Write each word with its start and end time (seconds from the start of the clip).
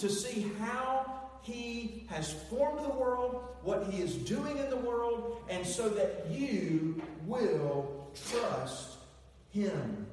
to 0.00 0.08
see 0.08 0.50
how 0.60 1.20
he 1.42 2.06
has 2.08 2.32
formed 2.50 2.84
the 2.84 2.90
world, 2.90 3.44
what 3.62 3.86
he 3.86 4.02
is 4.02 4.14
doing 4.16 4.58
in 4.58 4.70
the 4.70 4.76
world, 4.76 5.42
and 5.48 5.66
so 5.66 5.88
that 5.88 6.26
you 6.30 7.00
will 7.26 8.10
trust 8.28 8.98
him. 9.50 10.06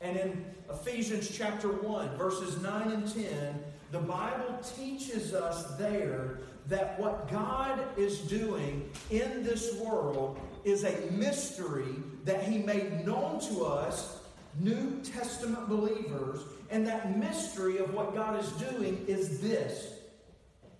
And 0.00 0.16
in 0.16 0.44
Ephesians 0.70 1.36
chapter 1.36 1.68
1, 1.68 2.16
verses 2.16 2.60
9 2.62 2.90
and 2.90 3.12
10, 3.12 3.64
the 3.92 3.98
Bible 3.98 4.58
teaches 4.76 5.32
us 5.32 5.76
there 5.76 6.40
that 6.68 6.98
what 6.98 7.30
God 7.30 7.80
is 7.96 8.20
doing 8.20 8.90
in 9.10 9.42
this 9.42 9.74
world 9.76 10.40
is 10.64 10.84
a 10.84 11.10
mystery 11.12 11.94
that 12.24 12.42
He 12.42 12.58
made 12.58 13.06
known 13.06 13.40
to 13.48 13.64
us, 13.64 14.15
New 14.58 15.00
Testament 15.02 15.68
believers. 15.68 16.40
And 16.70 16.86
that 16.86 17.18
mystery 17.18 17.78
of 17.78 17.94
what 17.94 18.14
God 18.14 18.42
is 18.42 18.50
doing 18.52 19.04
is 19.06 19.40
this 19.40 19.88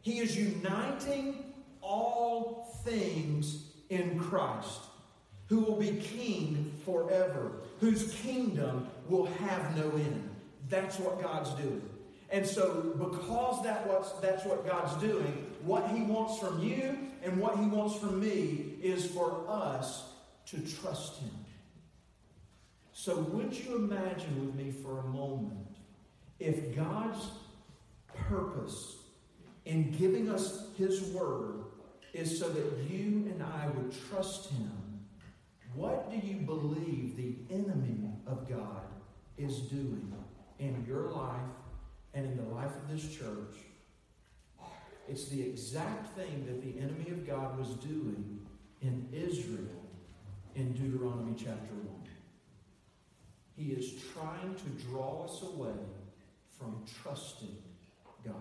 He 0.02 0.19
is 0.19 0.37
uniting 0.37 1.52
all 1.80 2.80
things 2.84 3.66
in 3.88 4.19
Christ, 4.19 4.80
who 5.47 5.60
will 5.60 5.77
be 5.77 5.92
king 5.92 6.73
forever, 6.84 7.52
whose 7.80 8.12
kingdom 8.14 8.88
will 9.09 9.27
have 9.27 9.77
no 9.77 9.91
end. 9.91 10.30
That's 10.69 10.98
what 10.98 11.22
God's 11.22 11.50
doing. 11.50 11.88
And 12.30 12.45
so, 12.45 12.95
because 12.98 13.62
that 13.62 13.86
what's, 13.86 14.12
that's 14.14 14.45
what 14.45 14.66
God's 14.66 15.00
doing, 15.00 15.47
what 15.62 15.88
He 15.91 16.02
wants 16.02 16.38
from 16.38 16.61
you 16.61 16.98
and 17.22 17.41
what 17.41 17.56
He 17.58 17.66
wants 17.66 17.97
from 17.97 18.20
me 18.20 18.74
is 18.83 19.06
for 19.06 19.45
us 19.48 20.05
to 20.47 20.58
trust 20.58 21.19
Him. 21.19 21.30
So, 22.98 23.18
would 23.18 23.52
you 23.52 23.77
imagine 23.77 24.41
with 24.41 24.55
me 24.55 24.70
for 24.70 25.00
a 25.00 25.06
moment 25.09 25.77
if 26.41 26.74
God's 26.74 27.28
purpose 28.14 28.97
in 29.66 29.91
giving 29.91 30.30
us 30.30 30.69
His 30.78 31.02
Word 31.12 31.64
is 32.14 32.39
so 32.39 32.48
that 32.48 32.64
you 32.89 33.30
and 33.30 33.42
I 33.42 33.69
would 33.69 33.94
trust 34.08 34.48
Him? 34.48 34.72
What 35.74 36.11
do 36.11 36.27
you 36.27 36.36
believe 36.36 37.19
the 37.19 37.34
enemy 37.55 38.14
of 38.27 38.48
God 38.48 38.86
is 39.36 39.58
doing 39.58 40.11
in 40.58 40.83
your 40.89 41.11
life 41.11 41.52
and 42.14 42.24
in 42.24 42.34
the 42.39 42.55
life 42.55 42.74
of 42.74 42.91
this 42.91 43.14
church, 43.14 43.56
it's 45.06 45.28
the 45.28 45.42
exact 45.42 46.17
thing 46.17 46.47
that 46.47 46.62
the 46.62 46.80
enemy 46.80 47.11
of 47.11 47.27
God 47.27 47.58
was 47.58 47.69
doing 47.74 48.41
in 48.80 49.06
Israel 49.12 49.84
in 50.55 50.72
Deuteronomy 50.72 51.34
chapter 51.36 51.74
1. 51.74 51.95
He 53.56 53.72
is 53.72 53.94
trying 54.12 54.54
to 54.54 54.84
draw 54.86 55.24
us 55.24 55.42
away 55.42 55.78
from 56.58 56.84
trusting 57.02 57.56
God. 58.22 58.34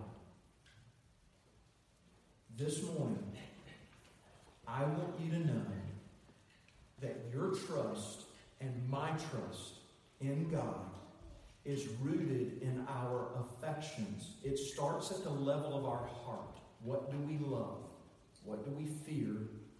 This 2.57 2.83
morning, 2.83 3.31
I 4.67 4.83
want 4.83 5.13
you 5.23 5.31
to 5.31 5.39
know 5.39 5.65
that 7.01 7.15
your 7.31 7.55
trust 7.55 8.23
and 8.59 8.89
my 8.89 9.11
trust 9.11 9.75
in 10.19 10.49
God 10.49 10.89
is 11.63 11.87
rooted 12.01 12.61
in 12.61 12.85
our 12.89 13.29
affections. 13.39 14.31
It 14.43 14.59
starts 14.59 15.11
at 15.11 15.23
the 15.23 15.29
level 15.29 15.77
of 15.77 15.85
our 15.85 16.07
heart. 16.25 16.59
What 16.83 17.09
do 17.09 17.17
we 17.19 17.37
love? 17.37 17.79
What 18.43 18.65
do 18.65 18.71
we 18.71 18.85
fear? 18.85 19.35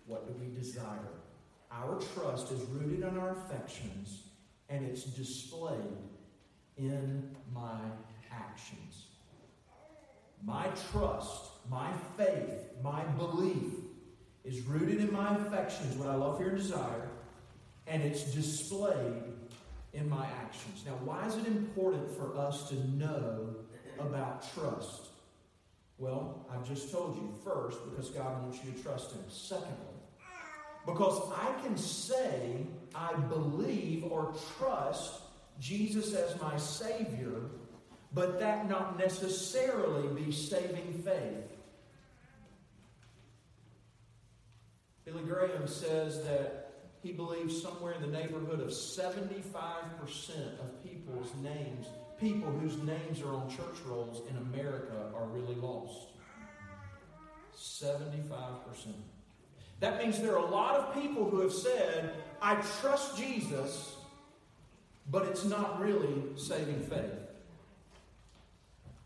What 0.06 0.28
do 0.28 0.34
we 0.40 0.54
desire? 0.56 1.12
Our 1.72 2.00
trust 2.14 2.52
is 2.52 2.62
rooted 2.70 3.02
in 3.02 3.18
our 3.18 3.38
affections 3.38 4.24
and 4.70 4.86
it's 4.86 5.04
displayed 5.04 5.98
in 6.78 7.36
my 7.54 7.80
actions. 8.32 9.06
My 10.44 10.68
trust, 10.92 11.46
my 11.70 11.92
faith, 12.18 12.52
my 12.84 13.04
belief 13.18 13.74
is 14.44 14.62
rooted 14.62 15.00
in 15.00 15.12
my 15.12 15.36
affections, 15.38 15.96
what 15.98 16.08
I 16.08 16.16
love, 16.16 16.38
fear, 16.38 16.50
and 16.50 16.58
desire, 16.58 17.10
and 17.88 18.04
it's 18.04 18.24
displayed 18.34 19.24
in 19.94 20.10
my 20.10 20.26
actions. 20.44 20.84
Now, 20.86 20.94
why 21.04 21.26
is 21.26 21.36
it 21.38 21.48
important 21.48 22.12
for 22.16 22.38
us 22.38 22.70
to 22.70 22.76
know 22.92 23.56
about 24.00 24.46
trust? 24.54 25.08
Well, 25.98 26.46
I've 26.52 26.68
just 26.68 26.92
told 26.92 27.16
you. 27.16 27.34
First, 27.44 27.80
because 27.90 28.10
God 28.10 28.44
wants 28.44 28.60
you 28.64 28.72
to 28.72 28.84
trust 28.84 29.12
Him. 29.14 29.22
Secondly, 29.30 29.96
because 30.86 31.32
I 31.34 31.52
can 31.62 31.78
say 31.78 32.66
I 32.94 33.14
believe 33.14 34.06
or 34.06 34.34
trust 34.58 35.22
Jesus 35.60 36.14
as 36.14 36.40
my 36.42 36.58
Savior, 36.58 37.42
but 38.14 38.40
that 38.40 38.70
not 38.70 38.98
necessarily 38.98 40.08
be 40.22 40.32
saving 40.32 41.02
faith. 41.04 41.56
Billy 45.06 45.24
Graham 45.24 45.68
says 45.68 46.24
that 46.24 46.72
he 47.04 47.12
believes 47.12 47.62
somewhere 47.62 47.94
in 47.94 48.02
the 48.02 48.08
neighborhood 48.08 48.60
of 48.60 48.70
75% 48.70 49.20
of 50.60 50.84
people's 50.84 51.32
names, 51.44 51.86
people 52.20 52.50
whose 52.52 52.78
names 52.78 53.22
are 53.22 53.34
on 53.34 53.48
church 53.48 53.78
rolls 53.86 54.24
in 54.28 54.38
America, 54.38 55.12
are 55.16 55.28
really 55.28 55.56
lost. 55.56 56.08
75%. 57.56 59.15
That 59.80 60.02
means 60.02 60.20
there 60.20 60.34
are 60.34 60.46
a 60.46 60.50
lot 60.50 60.76
of 60.76 60.94
people 60.94 61.30
who 61.30 61.42
have 61.42 61.54
said, 61.54 62.12
I 62.42 62.56
trust 62.80 63.18
Jesus, 63.18 63.96
but 65.12 65.26
it's 65.26 65.46
not 65.46 65.82
really 65.82 66.24
saving 66.38 66.80
faith. 66.82 67.12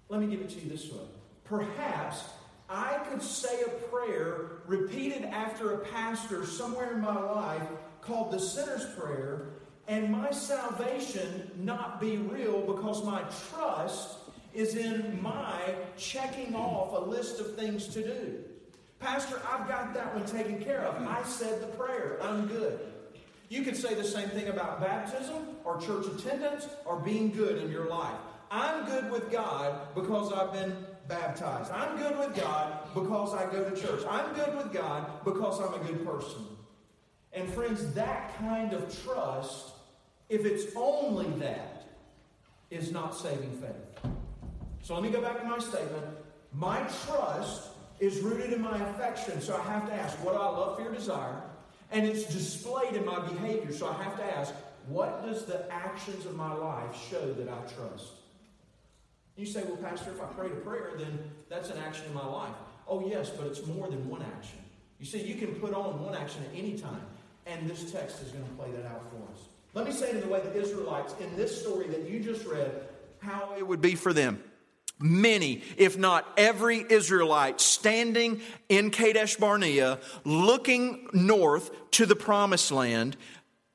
Let 0.09 0.21
me 0.21 0.27
give 0.27 0.41
it 0.41 0.49
to 0.49 0.59
you 0.59 0.69
this 0.69 0.91
way. 0.91 1.05
Perhaps 1.43 2.23
I 2.69 2.99
could 3.09 3.21
say 3.21 3.61
a 3.61 3.69
prayer 3.89 4.61
repeated 4.67 5.23
after 5.25 5.73
a 5.73 5.77
pastor 5.79 6.45
somewhere 6.45 6.93
in 6.93 7.01
my 7.01 7.19
life 7.19 7.67
called 8.01 8.31
the 8.31 8.39
sinner's 8.39 8.85
prayer 8.95 9.47
and 9.87 10.11
my 10.11 10.29
salvation 10.29 11.49
not 11.57 11.99
be 11.99 12.17
real 12.17 12.61
because 12.61 13.03
my 13.03 13.23
trust 13.49 14.17
is 14.53 14.75
in 14.75 15.19
my 15.21 15.75
checking 15.97 16.55
off 16.55 16.93
a 16.93 17.09
list 17.09 17.39
of 17.39 17.55
things 17.55 17.87
to 17.87 18.03
do. 18.03 18.43
Pastor, 18.99 19.41
I've 19.49 19.67
got 19.67 19.93
that 19.93 20.13
one 20.13 20.25
taken 20.25 20.61
care 20.61 20.81
of. 20.81 21.01
I 21.07 21.23
said 21.23 21.61
the 21.61 21.67
prayer. 21.67 22.19
I'm 22.21 22.47
good. 22.47 22.79
You 23.47 23.63
could 23.63 23.77
say 23.77 23.95
the 23.95 24.03
same 24.03 24.29
thing 24.29 24.49
about 24.49 24.81
baptism 24.81 25.55
or 25.63 25.79
church 25.79 26.05
attendance 26.05 26.67
or 26.85 26.97
being 26.97 27.31
good 27.31 27.63
in 27.63 27.71
your 27.71 27.87
life. 27.87 28.17
I'm 28.51 28.85
good 28.85 29.09
with 29.11 29.31
God 29.31 29.93
because 29.95 30.33
I've 30.33 30.51
been 30.51 30.75
baptized. 31.07 31.71
I'm 31.71 31.97
good 31.97 32.17
with 32.17 32.35
God 32.35 32.79
because 32.93 33.33
I 33.33 33.49
go 33.51 33.67
to 33.67 33.75
church. 33.75 34.03
I'm 34.09 34.33
good 34.35 34.55
with 34.57 34.73
God 34.73 35.23
because 35.23 35.59
I'm 35.61 35.81
a 35.81 35.83
good 35.83 36.05
person. 36.05 36.45
And 37.33 37.51
friends, 37.53 37.93
that 37.93 38.37
kind 38.37 38.73
of 38.73 39.03
trust, 39.03 39.71
if 40.29 40.45
it's 40.45 40.75
only 40.75 41.29
that, 41.39 41.85
is 42.69 42.91
not 42.91 43.15
saving 43.15 43.59
faith. 43.59 44.11
So 44.81 44.93
let 44.93 45.03
me 45.03 45.09
go 45.09 45.21
back 45.21 45.39
to 45.39 45.45
my 45.45 45.59
statement. 45.59 46.05
My 46.53 46.79
trust 47.05 47.68
is 47.99 48.19
rooted 48.21 48.53
in 48.53 48.61
my 48.61 48.77
affection. 48.89 49.41
So 49.41 49.55
I 49.55 49.71
have 49.71 49.87
to 49.87 49.93
ask, 49.93 50.15
what 50.23 50.33
do 50.33 50.39
I 50.39 50.49
love, 50.49 50.77
fear, 50.77 50.91
desire? 50.91 51.41
And 51.91 52.05
it's 52.05 52.25
displayed 52.25 52.95
in 52.95 53.05
my 53.05 53.19
behavior. 53.19 53.73
So 53.73 53.89
I 53.89 54.03
have 54.03 54.15
to 54.17 54.37
ask, 54.37 54.53
what 54.87 55.25
does 55.25 55.45
the 55.45 55.71
actions 55.71 56.25
of 56.25 56.35
my 56.35 56.53
life 56.53 56.95
show 57.09 57.33
that 57.33 57.49
I 57.49 57.57
trust? 57.73 58.13
You 59.35 59.45
say, 59.45 59.63
well, 59.63 59.77
Pastor, 59.77 60.11
if 60.11 60.21
I 60.21 60.25
prayed 60.25 60.51
a 60.51 60.55
prayer, 60.55 60.91
then 60.97 61.17
that's 61.47 61.69
an 61.69 61.77
action 61.77 62.05
in 62.07 62.13
my 62.13 62.25
life. 62.25 62.53
Oh, 62.87 63.07
yes, 63.07 63.29
but 63.29 63.47
it's 63.47 63.65
more 63.65 63.87
than 63.87 64.07
one 64.09 64.21
action. 64.21 64.59
You 64.99 65.05
see, 65.05 65.21
you 65.21 65.35
can 65.35 65.55
put 65.55 65.73
on 65.73 66.03
one 66.03 66.15
action 66.15 66.43
at 66.43 66.57
any 66.57 66.77
time. 66.77 67.01
And 67.45 67.69
this 67.69 67.91
text 67.91 68.21
is 68.21 68.31
going 68.31 68.43
to 68.43 68.51
play 68.51 68.69
that 68.71 68.85
out 68.85 69.01
for 69.09 69.17
us. 69.31 69.39
Let 69.73 69.85
me 69.85 69.91
say 69.91 70.11
in 70.11 70.19
the 70.19 70.27
way 70.27 70.41
the 70.41 70.55
Israelites, 70.55 71.15
in 71.19 71.35
this 71.35 71.61
story 71.61 71.87
that 71.87 72.09
you 72.09 72.19
just 72.19 72.45
read, 72.45 72.71
how 73.19 73.55
it 73.57 73.65
would 73.65 73.81
be 73.81 73.95
for 73.95 74.13
them. 74.13 74.43
Many, 74.99 75.63
if 75.77 75.97
not 75.97 76.27
every 76.35 76.85
Israelite 76.89 77.61
standing 77.61 78.41
in 78.67 78.91
Kadesh 78.91 79.37
Barnea, 79.37 79.99
looking 80.25 81.07
north 81.13 81.71
to 81.91 82.05
the 82.05 82.17
promised 82.17 82.71
land, 82.71 83.15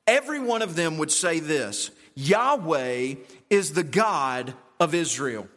every 0.05 0.39
one 0.39 0.61
of 0.61 0.75
them 0.75 0.99
would 0.99 1.11
say 1.11 1.39
this 1.39 1.89
Yahweh 2.13 3.15
is 3.49 3.73
the 3.73 3.83
God 3.83 4.53
of 4.79 4.93
Israel. 4.93 5.47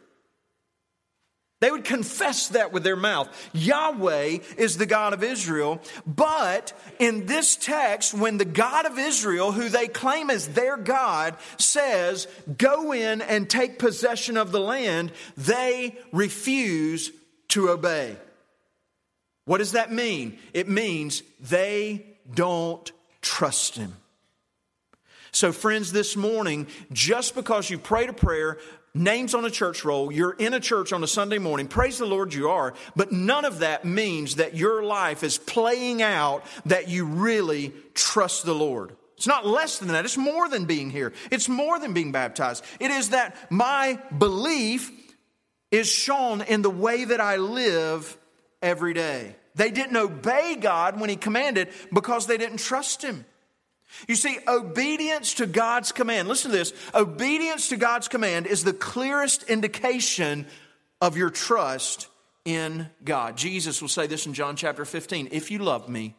They 1.59 1.71
would 1.71 1.83
confess 1.83 2.49
that 2.49 2.71
with 2.71 2.83
their 2.83 2.95
mouth. 2.95 3.27
Yahweh 3.53 4.39
is 4.57 4.77
the 4.77 4.85
God 4.85 5.13
of 5.13 5.23
Israel. 5.23 5.81
But 6.07 6.71
in 6.99 7.25
this 7.25 7.57
text, 7.57 8.13
when 8.13 8.37
the 8.37 8.45
God 8.45 8.85
of 8.85 8.97
Israel, 8.97 9.51
who 9.51 9.67
they 9.67 9.87
claim 9.87 10.29
as 10.29 10.47
their 10.47 10.77
God, 10.77 11.35
says, 11.57 12.27
go 12.57 12.93
in 12.93 13.21
and 13.21 13.49
take 13.49 13.77
possession 13.77 14.37
of 14.37 14.53
the 14.53 14.61
land, 14.61 15.11
they 15.35 15.97
refuse 16.13 17.11
to 17.49 17.69
obey. 17.69 18.15
What 19.43 19.57
does 19.57 19.73
that 19.73 19.91
mean? 19.91 20.37
It 20.53 20.69
means 20.69 21.23
they 21.41 22.05
don't 22.33 22.89
trust 23.21 23.75
Him. 23.75 23.95
So, 25.31 25.51
friends, 25.51 25.91
this 25.91 26.15
morning, 26.15 26.67
just 26.91 27.35
because 27.35 27.69
you 27.69 27.77
prayed 27.77 28.09
a 28.09 28.13
prayer, 28.13 28.57
names 28.93 29.33
on 29.33 29.45
a 29.45 29.49
church 29.49 29.85
roll, 29.85 30.11
you're 30.11 30.33
in 30.33 30.53
a 30.53 30.59
church 30.59 30.93
on 30.93 31.03
a 31.03 31.07
Sunday 31.07 31.37
morning, 31.37 31.67
praise 31.67 31.97
the 31.97 32.05
Lord 32.05 32.33
you 32.33 32.49
are, 32.49 32.73
but 32.95 33.11
none 33.11 33.45
of 33.45 33.59
that 33.59 33.85
means 33.85 34.35
that 34.35 34.55
your 34.55 34.83
life 34.83 35.23
is 35.23 35.37
playing 35.37 36.01
out 36.01 36.43
that 36.65 36.87
you 36.87 37.05
really 37.05 37.73
trust 37.93 38.45
the 38.45 38.55
Lord. 38.55 38.95
It's 39.17 39.27
not 39.27 39.45
less 39.45 39.79
than 39.79 39.89
that. 39.89 40.05
It's 40.05 40.17
more 40.17 40.47
than 40.47 40.63
being 40.63 40.89
here. 40.89 41.11
It's 41.29 41.49
more 41.49 41.77
than 41.77 41.93
being 41.93 42.13
baptized. 42.13 42.63
It 42.79 42.89
is 42.89 43.09
that 43.09 43.35
my 43.51 43.99
belief 44.17 44.89
is 45.71 45.89
shown 45.89 46.41
in 46.41 46.61
the 46.61 46.69
way 46.69 47.03
that 47.03 47.19
I 47.19 47.35
live 47.35 48.17
every 48.61 48.93
day. 48.93 49.35
They 49.55 49.71
didn't 49.71 49.97
obey 49.97 50.55
God 50.55 50.99
when 51.01 51.09
He 51.09 51.17
commanded 51.17 51.67
because 51.93 52.27
they 52.27 52.37
didn't 52.37 52.59
trust 52.59 53.03
Him. 53.03 53.25
You 54.07 54.15
see, 54.15 54.37
obedience 54.47 55.35
to 55.35 55.45
God's 55.45 55.91
command, 55.91 56.27
listen 56.27 56.51
to 56.51 56.57
this 56.57 56.73
obedience 56.93 57.69
to 57.69 57.77
God's 57.77 58.07
command 58.07 58.47
is 58.47 58.63
the 58.63 58.73
clearest 58.73 59.43
indication 59.43 60.45
of 61.01 61.17
your 61.17 61.29
trust 61.29 62.07
in 62.45 62.89
God. 63.03 63.37
Jesus 63.37 63.81
will 63.81 63.89
say 63.89 64.07
this 64.07 64.25
in 64.25 64.33
John 64.33 64.55
chapter 64.55 64.85
15 64.85 65.29
If 65.31 65.51
you 65.51 65.59
love 65.59 65.89
me, 65.89 66.15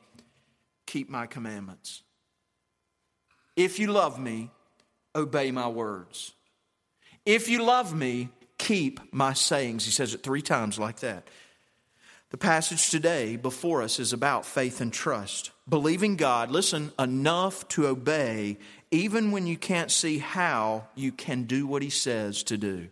keep 0.87 1.08
my 1.08 1.26
commandments. 1.26 2.02
If 3.56 3.78
you 3.78 3.88
love 3.88 4.19
me, 4.19 4.50
obey 5.14 5.50
my 5.50 5.69
words. 5.69 6.32
If 7.26 7.49
you 7.49 7.62
love 7.62 7.94
me, 7.94 8.31
keep 8.58 9.12
my 9.12 9.32
sayings. 9.32 9.84
He 9.84 9.90
says 9.90 10.14
it 10.14 10.22
three 10.22 10.43
times 10.43 10.78
like 10.78 11.00
that. 11.00 11.28
The 12.31 12.38
passage 12.38 12.91
today 12.91 13.35
before 13.35 13.82
us 13.82 13.99
is 13.99 14.12
about 14.12 14.47
faith 14.47 14.81
and 14.81 14.93
trust. 14.93 15.50
Believing 15.69 16.15
God, 16.15 16.50
listen, 16.50 16.93
enough 16.97 17.67
to 17.69 17.88
obey, 17.88 18.59
even 18.93 19.32
when 19.32 19.49
you 19.49 19.56
can't 19.56 19.91
see 19.91 20.19
how 20.19 20.87
you 20.94 21.11
can 21.11 21.44
do 21.44 21.67
what 21.67 21.82
He 21.82 21.91
says 21.91 22.44
to 22.44 22.56
do. 22.56 22.88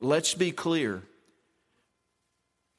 Let's 0.00 0.34
be 0.34 0.52
clear 0.52 1.02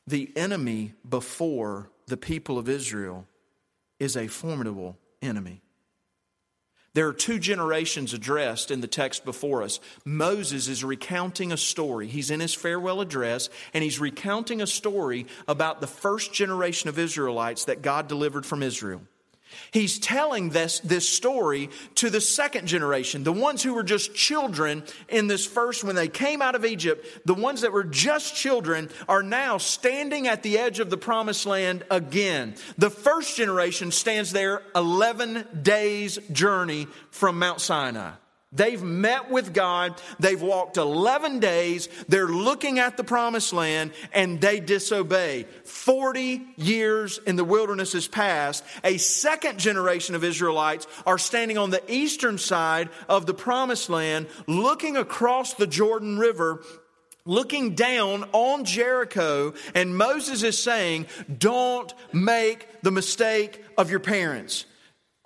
the 0.08 0.32
enemy 0.36 0.94
before 1.08 1.90
the 2.08 2.18
people 2.18 2.58
of 2.58 2.70
Israel 2.70 3.28
is 4.00 4.16
a 4.16 4.28
formidable 4.28 4.98
enemy. 5.22 5.62
There 6.96 7.10
are 7.10 7.14
two 7.14 7.40
generations 7.40 8.14
addressed 8.14 8.72
in 8.72 8.80
the 8.80 8.88
text 8.88 9.26
before 9.26 9.64
us. 9.64 9.82
Moses 10.06 10.70
is 10.70 10.82
recounting 10.82 11.52
a 11.52 11.58
story. 11.58 12.08
He's 12.08 12.32
in 12.32 12.40
his 12.40 12.54
farewell 12.54 13.02
address, 13.02 13.50
and 13.74 13.84
he's 13.84 14.00
recounting 14.00 14.62
a 14.62 14.68
story 14.68 15.28
about 15.46 15.82
the 15.82 15.88
first 15.88 16.32
generation 16.32 16.88
of 16.88 16.98
Israelites 16.98 17.66
that 17.66 17.82
God 17.82 18.08
delivered 18.08 18.46
from 18.46 18.64
Israel. 18.64 19.02
He's 19.72 20.00
telling 20.00 20.50
this, 20.50 20.80
this 20.80 21.08
story 21.08 21.70
to 21.96 22.10
the 22.10 22.22
second 22.22 22.68
generation, 22.68 23.24
the 23.24 23.32
ones 23.32 23.62
who 23.62 23.74
were 23.74 23.84
just 23.84 24.16
children 24.16 24.84
in 25.08 25.28
this 25.28 25.46
first, 25.46 25.84
when 25.84 25.96
they 25.96 26.08
came 26.08 26.42
out 26.42 26.56
of 26.56 26.66
Egypt, 26.66 27.06
the 27.26 27.34
ones 27.34 27.62
that 27.62 27.72
were 27.72 27.84
just 27.84 28.36
children 28.36 28.90
are 29.08 29.24
now 29.24 29.58
standing 29.58 30.28
at 30.28 30.44
the 30.44 30.58
edge 30.58 30.80
of 30.80 30.90
the 30.90 30.98
promised 30.98 31.46
land 31.46 31.84
again. 31.92 32.56
The 32.78 32.90
first 32.90 33.38
generation 33.38 33.92
stands 33.92 34.32
there 34.32 34.62
11 34.76 35.62
days' 35.62 36.18
journey 36.32 36.88
from 37.12 37.40
Mount 37.40 37.62
Sinai. 37.62 38.12
They've 38.56 38.82
met 38.82 39.30
with 39.30 39.54
God. 39.54 40.02
They've 40.20 40.42
walked 40.42 40.78
11 40.78 41.40
days. 41.40 41.90
They're 42.08 42.28
looking 42.28 42.80
at 42.80 42.98
the 42.98 43.04
promised 43.04 43.54
land 43.54 43.92
and 44.14 44.40
they 44.40 44.60
disobey. 44.60 45.46
40 45.66 46.42
years 46.56 47.20
in 47.26 47.36
the 47.36 47.44
wilderness 47.44 47.94
has 47.94 48.08
passed. 48.08 48.64
A 48.84 48.98
second 48.98 49.60
generation 49.60 50.16
of 50.16 50.24
Israelites 50.24 50.88
are 51.06 51.18
standing 51.18 51.58
on 51.58 51.70
the 51.70 51.84
eastern 51.92 52.38
side 52.38 52.90
of 53.10 53.26
the 53.26 53.34
promised 53.34 53.90
land, 53.90 54.28
looking 54.48 54.98
across 54.98 55.54
the 55.54 55.68
Jordan 55.68 56.18
River 56.18 56.64
looking 57.26 57.74
down 57.74 58.24
on 58.34 58.66
Jericho, 58.66 59.54
and 59.74 59.98
Moses 59.98 60.44
is 60.44 60.62
saying, 60.62 61.08
Don't 61.40 61.92
make 62.14 62.68
the 62.84 62.92
mistake 62.92 63.64
of 63.78 63.90
your 63.90 64.00
parents. 64.00 64.66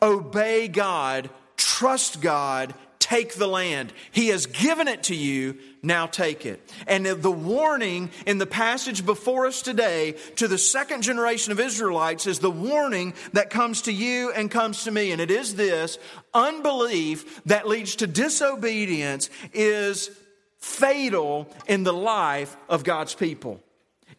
Obey 0.02 0.70
God, 0.70 1.30
trust 1.58 2.22
God, 2.22 2.74
take 3.10 3.34
the 3.34 3.48
land. 3.48 3.92
He 4.12 4.28
has 4.28 4.46
given 4.46 4.88
it 4.88 5.04
to 5.04 5.16
you, 5.16 5.58
now 5.82 6.06
take 6.06 6.46
it. 6.46 6.62
And 6.86 7.08
the 7.08 7.32
warning 7.32 8.12
in 8.28 8.38
the 8.38 8.46
passage 8.46 9.04
before 9.04 9.48
us 9.48 9.64
today 9.64 10.12
to 10.36 10.48
the 10.48 10.60
second 10.60 11.02
generation 11.02 11.52
of 11.52 11.60
Israelites 11.60 12.28
is 12.28 12.38
the 12.38 12.52
warning 12.52 13.16
that 13.34 13.50
comes 13.50 13.84
to 13.84 13.92
you 13.92 14.32
and 14.32 14.52
comes 14.52 14.84
to 14.84 14.92
me. 14.92 15.12
And 15.12 15.20
it 15.20 15.32
is 15.32 15.56
this 15.56 15.98
unbelief 16.36 17.44
that 17.46 17.68
leads 17.68 17.96
to 17.98 18.08
disobedience 18.08 19.32
is 19.54 20.12
fatal 20.58 21.52
in 21.68 21.84
the 21.84 21.94
life 21.94 22.56
of 22.68 22.84
God's 22.84 23.16
people. 23.16 23.60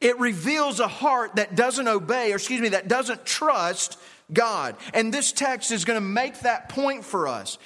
It 0.01 0.19
reveals 0.19 0.81
a 0.81 0.89
heart 0.89 1.37
that 1.37 1.55
doesn't 1.55 1.87
obey, 1.87 2.33
or 2.33 2.37
excuse 2.37 2.61
me, 2.61 2.71
that 2.71 2.89
doesn't 2.89 3.25
trust 3.25 3.99
God. 4.33 4.77
And 4.95 5.15
this 5.15 5.31
text 5.31 5.71
is 5.71 5.85
going 5.85 5.99
to 5.99 6.07
make 6.07 6.41
that 6.41 6.71
point 6.71 7.05
for 7.05 7.29
us 7.29 7.59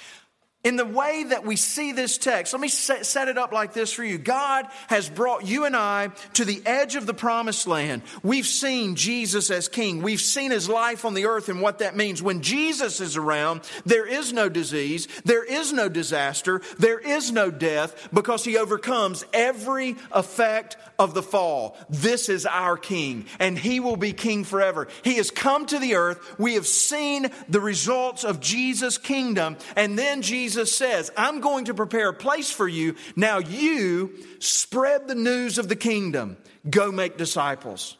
in 0.65 0.77
the 0.77 0.85
way 0.85 1.23
that 1.25 1.45
we 1.45 1.55
see 1.55 1.91
this 1.91 2.17
text, 2.17 2.51
let 2.51 2.59
me 2.59 2.69
set 2.69 3.27
it 3.27 3.37
up 3.37 3.51
like 3.51 3.73
this 3.73 3.93
for 3.93 4.03
you. 4.03 4.17
God 4.17 4.65
has 4.87 5.07
brought 5.07 5.45
you 5.45 5.65
and 5.65 5.75
I 5.75 6.09
to 6.33 6.43
the 6.43 6.59
edge 6.65 6.95
of 6.95 7.05
the 7.05 7.13
promised 7.13 7.67
land. 7.67 8.01
We've 8.23 8.47
seen 8.47 8.95
Jesus 8.95 9.51
as 9.51 9.69
king. 9.69 10.01
We've 10.01 10.19
seen 10.19 10.49
his 10.49 10.67
life 10.67 11.05
on 11.05 11.13
the 11.13 11.27
earth 11.27 11.49
and 11.49 11.61
what 11.61 11.79
that 11.79 11.95
means. 11.95 12.23
When 12.23 12.41
Jesus 12.41 12.99
is 12.99 13.15
around, 13.15 13.61
there 13.85 14.07
is 14.07 14.33
no 14.33 14.49
disease, 14.49 15.07
there 15.23 15.43
is 15.43 15.71
no 15.71 15.87
disaster, 15.87 16.61
there 16.79 16.99
is 16.99 17.31
no 17.31 17.51
death 17.51 18.09
because 18.11 18.43
he 18.43 18.57
overcomes 18.57 19.23
every 19.33 19.95
effect 20.11 20.77
of 20.97 21.13
the 21.13 21.23
fall. 21.23 21.77
This 21.89 22.29
is 22.29 22.45
our 22.45 22.77
king 22.77 23.25
and 23.39 23.57
he 23.57 23.79
will 23.79 23.97
be 23.97 24.13
king 24.13 24.43
forever. 24.43 24.87
He 25.03 25.15
has 25.15 25.31
come 25.31 25.65
to 25.67 25.79
the 25.79 25.95
earth. 25.95 26.39
We 26.39 26.55
have 26.55 26.67
seen 26.67 27.31
the 27.49 27.61
results 27.61 28.23
of 28.23 28.39
Jesus' 28.39 28.97
kingdom 28.97 29.57
and 29.75 29.97
then 29.97 30.21
Jesus 30.21 30.75
says, 30.75 31.11
I'm 31.17 31.41
going 31.41 31.65
to 31.65 31.73
prepare 31.73 32.09
a 32.09 32.13
place 32.13 32.51
for 32.51 32.67
you. 32.67 32.95
Now 33.15 33.39
you 33.39 34.13
spread 34.39 35.07
the 35.07 35.15
news 35.15 35.57
of 35.57 35.69
the 35.69 35.75
kingdom. 35.75 36.37
Go 36.69 36.91
make 36.91 37.17
disciples. 37.17 37.97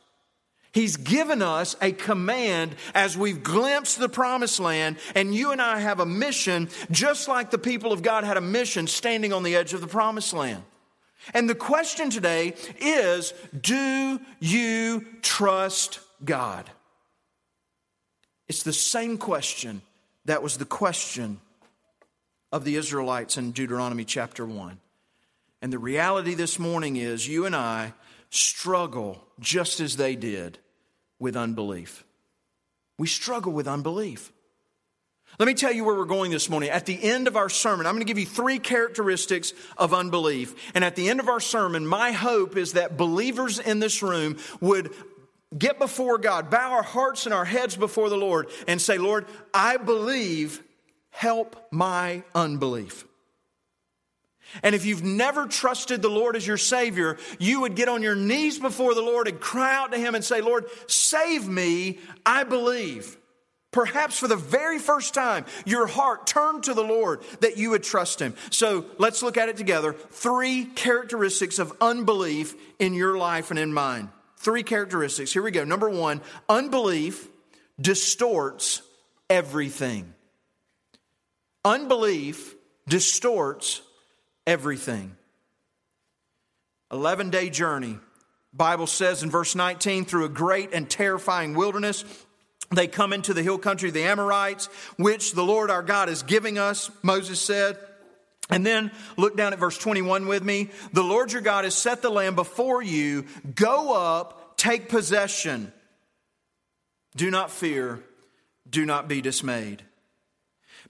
He's 0.76 0.98
given 0.98 1.42
us 1.42 1.78
a 1.82 1.94
command 1.94 2.76
as 2.94 3.18
we've 3.18 3.42
glimpsed 3.42 3.98
the 3.98 4.10
promised 4.10 4.60
land, 4.60 4.98
and 5.16 5.34
you 5.34 5.54
and 5.54 5.62
I 5.62 5.80
have 5.80 6.02
a 6.02 6.06
mission, 6.06 6.68
just 6.92 7.30
like 7.30 7.50
the 7.50 7.58
people 7.58 7.94
of 7.94 8.04
God 8.04 8.26
had 8.26 8.36
a 8.36 8.42
mission 8.42 8.88
standing 8.88 9.32
on 9.32 9.44
the 9.44 9.56
edge 9.56 9.74
of 9.74 9.80
the 9.80 9.88
promised 9.88 10.34
land. 10.34 10.62
And 11.34 11.50
the 11.50 11.56
question 11.56 12.10
today 12.10 12.54
is 12.80 13.34
do 13.60 14.20
you 14.40 15.06
trust 15.22 16.00
God? 16.24 16.70
It's 18.48 18.64
the 18.64 18.74
same 18.74 19.18
question 19.18 19.82
that 20.26 20.44
was 20.44 20.58
the 20.58 20.66
question 20.66 21.40
of 22.52 22.64
the 22.64 22.76
Israelites 22.76 23.38
in 23.38 23.52
Deuteronomy 23.52 24.06
chapter 24.06 24.46
1. 24.46 24.80
And 25.62 25.74
the 25.74 25.80
reality 25.80 26.36
this 26.36 26.60
morning 26.60 26.96
is 26.96 27.28
you 27.28 27.46
and 27.46 27.56
I 27.56 27.94
struggle 28.30 29.24
just 29.40 29.80
as 29.80 29.98
they 29.98 30.16
did 30.16 30.60
with 31.20 31.36
unbelief. 31.36 32.04
We 32.98 33.08
struggle 33.08 33.52
with 33.52 33.68
unbelief. 33.68 34.32
Let 35.38 35.48
me 35.48 35.54
tell 35.54 35.72
you 35.72 35.84
where 35.84 35.96
we're 35.96 36.06
going 36.06 36.32
this 36.32 36.50
morning. 36.50 36.70
At 36.70 36.86
the 36.86 37.02
end 37.02 37.28
of 37.28 37.36
our 37.36 37.50
sermon, 37.50 37.86
I'm 37.86 37.94
going 37.94 38.06
to 38.06 38.08
give 38.08 38.20
you 38.20 38.26
three 38.26 38.58
characteristics 38.58 39.54
of 39.78 39.94
unbelief. 39.94 40.56
And 40.74 40.84
at 40.84 40.96
the 40.96 41.10
end 41.10 41.20
of 41.20 41.28
our 41.28 41.42
sermon, 41.42 41.86
my 41.86 42.12
hope 42.12 42.56
is 42.56 42.74
that 42.74 42.96
believers 42.96 43.60
in 43.60 43.80
this 43.80 44.02
room 44.02 44.38
would 44.62 44.94
get 45.58 45.78
before 45.78 46.18
God, 46.18 46.50
bow 46.50 46.72
our 46.72 46.84
hearts 46.84 47.26
and 47.26 47.34
our 47.34 47.46
heads 47.46 47.76
before 47.76 48.10
the 48.10 48.18
Lord, 48.18 48.50
and 48.68 48.82
say, 48.82 48.98
Lord, 48.98 49.26
I 49.54 49.78
believe 49.78 50.64
help 51.10 51.68
my 51.70 52.24
unbelief. 52.34 53.06
And 54.64 54.74
if 54.74 54.86
you've 54.86 55.04
never 55.04 55.48
trusted 55.48 56.02
the 56.02 56.10
Lord 56.10 56.38
as 56.38 56.48
your 56.48 56.58
Savior, 56.58 57.18
you 57.40 57.62
would 57.62 57.76
get 57.76 57.90
on 57.90 58.02
your 58.02 58.16
knees 58.16 58.58
before 58.58 58.94
the 58.94 59.02
Lord 59.02 59.28
and 59.28 59.40
cry 59.40 59.76
out 59.76 59.92
to 59.92 59.98
Him 59.98 60.16
and 60.16 60.24
say, 60.24 60.40
Lord, 60.40 60.66
save 60.88 61.48
me, 61.48 62.00
I 62.26 62.46
believe. 62.46 63.18
Perhaps 63.76 64.18
for 64.18 64.30
the 64.30 64.38
very 64.38 64.80
first 64.80 65.14
time, 65.14 65.46
your 65.66 65.86
heart 65.86 66.26
turned 66.26 66.64
to 66.64 66.74
the 66.74 66.82
Lord 66.82 67.22
that 67.42 67.58
you 67.58 67.72
would 67.72 67.84
trust 67.84 68.22
Him. 68.22 68.34
So 68.50 68.86
let's 68.98 69.22
look 69.22 69.36
at 69.36 69.50
it 69.50 69.58
together. 69.58 69.92
Three 69.92 70.64
characteristics 70.64 71.60
of 71.60 71.74
unbelief 71.82 72.56
in 72.80 72.94
your 72.94 73.18
life 73.18 73.50
and 73.50 73.60
in 73.60 73.74
mine. 73.74 74.10
Three 74.38 74.64
characteristics. 74.64 75.34
Here 75.34 75.42
we 75.42 75.52
go. 75.52 75.66
Number 75.66 75.90
one, 75.90 76.22
unbelief 76.48 77.28
distorts 77.78 78.82
everything. 79.30 80.14
Unbelief 81.66 82.56
distorts 82.88 83.82
everything. 84.48 85.18
11 86.94 87.30
day 87.30 87.50
journey. 87.50 88.00
Bible 88.54 88.88
says 88.88 89.22
in 89.22 89.30
verse 89.30 89.54
19, 89.54 90.06
through 90.06 90.24
a 90.24 90.30
great 90.30 90.72
and 90.72 90.90
terrifying 90.90 91.56
wilderness, 91.56 92.06
they 92.72 92.88
come 92.88 93.14
into 93.14 93.34
the 93.34 93.44
hill 93.44 93.58
country 93.58 93.90
of 93.90 93.94
the 93.94 94.04
Amorites, 94.04 94.68
which 94.98 95.34
the 95.34 95.44
Lord 95.44 95.70
our 95.70 95.84
God 95.84 96.10
is 96.10 96.24
giving 96.24 96.58
us, 96.58 96.90
Moses 97.04 97.40
said. 97.40 97.78
And 98.50 98.66
then 98.66 98.92
look 99.18 99.36
down 99.36 99.54
at 99.54 99.60
verse 99.60 99.78
21 99.78 100.28
with 100.28 100.44
me. 100.44 100.70
The 100.94 101.04
Lord 101.04 101.32
your 101.32 101.42
God 101.42 101.64
has 101.64 101.76
set 101.76 102.02
the 102.02 102.10
land 102.10 102.36
before 102.36 102.82
you. 102.82 103.26
Go 103.56 103.94
up, 103.94 104.58
take 104.58 104.90
possession. 104.90 105.72
Do 107.16 107.32
not 107.32 107.50
fear, 107.50 108.04
do 108.70 108.86
not 108.86 109.08
be 109.08 109.22
dismayed. 109.22 109.84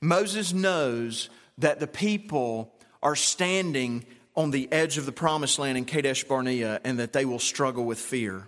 Moses 0.01 0.53
knows 0.53 1.29
that 1.57 1.79
the 1.79 1.87
people 1.87 2.73
are 3.01 3.15
standing 3.15 4.05
on 4.35 4.51
the 4.51 4.71
edge 4.71 4.97
of 4.97 5.05
the 5.05 5.11
promised 5.11 5.59
land 5.59 5.77
in 5.77 5.85
Kadesh 5.85 6.23
Barnea 6.25 6.81
and 6.83 6.99
that 6.99 7.13
they 7.13 7.23
will 7.23 7.39
struggle 7.39 7.85
with 7.85 7.99
fear. 7.99 8.47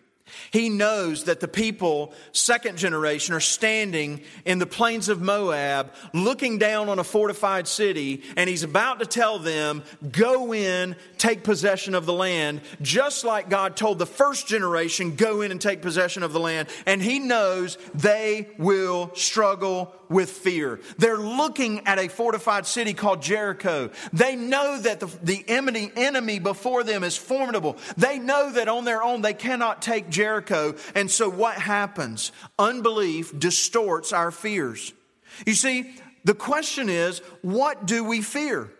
He 0.51 0.69
knows 0.69 1.25
that 1.25 1.39
the 1.39 1.47
people, 1.47 2.13
second 2.31 2.77
generation, 2.77 3.33
are 3.33 3.39
standing 3.39 4.21
in 4.45 4.59
the 4.59 4.65
plains 4.65 5.09
of 5.09 5.21
Moab, 5.21 5.93
looking 6.13 6.57
down 6.57 6.89
on 6.89 6.99
a 6.99 7.03
fortified 7.03 7.67
city, 7.67 8.23
and 8.35 8.49
he's 8.49 8.63
about 8.63 8.99
to 8.99 9.05
tell 9.05 9.39
them, 9.39 9.83
Go 10.11 10.53
in, 10.53 10.95
take 11.17 11.43
possession 11.43 11.95
of 11.95 12.05
the 12.05 12.13
land, 12.13 12.61
just 12.81 13.23
like 13.23 13.49
God 13.49 13.75
told 13.75 13.99
the 13.99 14.05
first 14.05 14.47
generation, 14.47 15.15
Go 15.15 15.41
in 15.41 15.51
and 15.51 15.61
take 15.61 15.81
possession 15.81 16.23
of 16.23 16.33
the 16.33 16.39
land. 16.39 16.67
And 16.85 17.01
he 17.01 17.19
knows 17.19 17.77
they 17.93 18.49
will 18.57 19.11
struggle 19.15 19.93
with 20.09 20.29
fear. 20.29 20.79
They're 20.97 21.17
looking 21.17 21.85
at 21.85 21.99
a 21.99 22.07
fortified 22.07 22.65
city 22.65 22.93
called 22.93 23.21
Jericho. 23.21 23.89
They 24.13 24.35
know 24.35 24.79
that 24.79 24.99
the, 24.99 25.07
the 25.21 25.43
enemy, 25.47 25.91
enemy 25.95 26.39
before 26.39 26.83
them 26.83 27.03
is 27.03 27.17
formidable. 27.17 27.77
They 27.97 28.19
know 28.19 28.51
that 28.51 28.67
on 28.67 28.85
their 28.85 29.03
own 29.03 29.21
they 29.21 29.33
cannot 29.33 29.81
take 29.81 30.09
Jericho. 30.17 30.73
And 30.95 31.11
so 31.11 31.29
what 31.29 31.57
happens? 31.59 32.31
Unbelief 32.57 33.37
distorts 33.37 34.11
our 34.11 34.31
fears. 34.31 34.91
You 35.45 35.53
see, 35.53 35.93
the 36.23 36.33
question 36.33 36.89
is, 36.89 37.19
what 37.43 37.85
do 37.85 38.03
we 38.03 38.23
fear? 38.23 38.71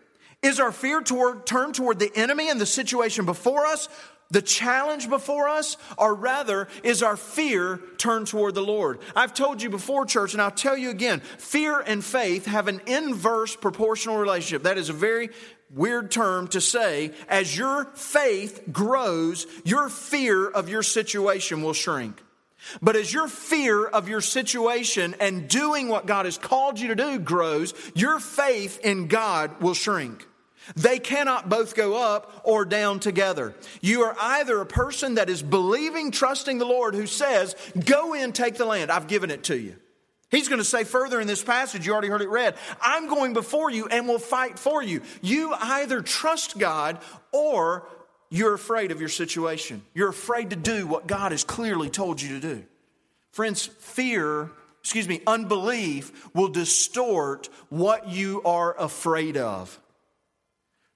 Is 0.42 0.60
our 0.60 0.72
fear 0.72 1.02
toward, 1.02 1.46
turned 1.46 1.76
toward 1.76 2.00
the 2.00 2.12
enemy 2.16 2.50
and 2.50 2.60
the 2.60 2.66
situation 2.66 3.26
before 3.26 3.68
us? 3.68 3.88
the 4.30 4.42
challenge 4.42 5.10
before 5.10 5.48
us, 5.48 5.78
or 5.98 6.14
rather, 6.14 6.68
is 6.84 7.02
our 7.02 7.16
fear 7.16 7.80
turned 7.98 8.28
toward 8.28 8.56
the 8.56 8.62
Lord? 8.62 9.00
I've 9.16 9.34
told 9.34 9.62
you 9.62 9.70
before, 9.70 10.06
church, 10.06 10.34
and 10.34 10.42
I'll 10.42 10.52
tell 10.52 10.78
you 10.78 10.90
again 10.90 11.22
fear 11.22 11.80
and 11.80 12.04
faith 12.04 12.46
have 12.46 12.68
an 12.68 12.82
inverse 12.88 13.56
proportional 13.56 14.18
relationship. 14.18 14.64
That 14.64 14.78
is 14.78 14.90
a 14.90 14.94
very 14.94 15.30
weird 15.70 16.12
term 16.12 16.48
to 16.50 16.62
say. 16.62 17.12
As 17.28 17.58
your 17.58 17.86
faith 17.96 18.64
grows, 18.72 19.48
your 19.64 19.90
fear 19.90 20.48
of 20.48 20.70
your 20.70 20.84
situation 20.84 21.62
will 21.62 21.74
shrink. 21.74 22.22
But 22.82 22.96
as 22.96 23.14
your 23.14 23.28
fear 23.28 23.86
of 23.86 24.10
your 24.10 24.22
situation 24.22 25.16
and 25.20 25.48
doing 25.48 25.88
what 25.88 26.06
God 26.06 26.26
has 26.26 26.38
called 26.38 26.80
you 26.80 26.90
to 26.90 26.96
do 26.96 27.20
grows, 27.20 27.74
your 27.94 28.20
faith 28.20 28.80
in 28.84 29.08
God 29.08 29.62
will 29.62 29.74
shrink. 29.74 30.26
They 30.76 31.00
cannot 31.00 31.48
both 31.48 31.76
go 31.76 31.96
up 31.96 32.42
or 32.44 32.66
down 32.66 33.00
together. 33.00 33.56
You 33.80 34.04
are 34.04 34.16
either 34.20 34.60
a 34.60 34.66
person 34.66 35.16
that 35.16 35.30
is 35.30 35.42
believing, 35.42 36.12
trusting 36.12 36.58
the 36.58 36.66
Lord 36.66 36.94
who 36.94 37.08
says, 37.08 37.56
Go 37.86 38.14
in, 38.14 38.34
take 38.34 38.56
the 38.56 38.66
land. 38.66 38.92
I've 38.92 39.08
given 39.08 39.32
it 39.32 39.46
to 39.46 39.58
you. 39.58 39.76
He's 40.30 40.50
going 40.50 40.60
to 40.60 40.66
say 40.66 40.84
further 40.84 41.22
in 41.22 41.28
this 41.28 41.44
passage, 41.44 41.86
you 41.86 41.94
already 41.94 42.10
heard 42.10 42.22
it 42.22 42.30
read, 42.30 42.56
I'm 42.82 43.08
going 43.08 43.34
before 43.34 43.72
you 43.72 43.88
and 43.88 44.08
will 44.08 44.20
fight 44.20 44.60
for 44.60 44.84
you. 44.84 45.02
You 45.22 45.54
either 45.54 46.02
trust 46.02 46.58
God 46.58 47.00
or 47.32 47.88
you're 48.30 48.54
afraid 48.54 48.92
of 48.92 49.00
your 49.00 49.10
situation. 49.10 49.84
You're 49.94 50.10
afraid 50.10 50.50
to 50.50 50.58
do 50.58 50.86
what 50.86 51.08
God 51.08 51.32
has 51.32 51.46
clearly 51.46 51.90
told 51.90 52.22
you 52.22 52.40
to 52.40 52.56
do. 52.56 52.66
Friends, 53.32 53.68
fear, 53.68 54.52
excuse 54.82 55.08
me, 55.08 55.22
unbelief 55.26 56.30
will 56.34 56.50
distort 56.50 57.48
what 57.70 58.10
you 58.10 58.42
are 58.44 58.78
afraid 58.78 59.38
of. 59.38 59.80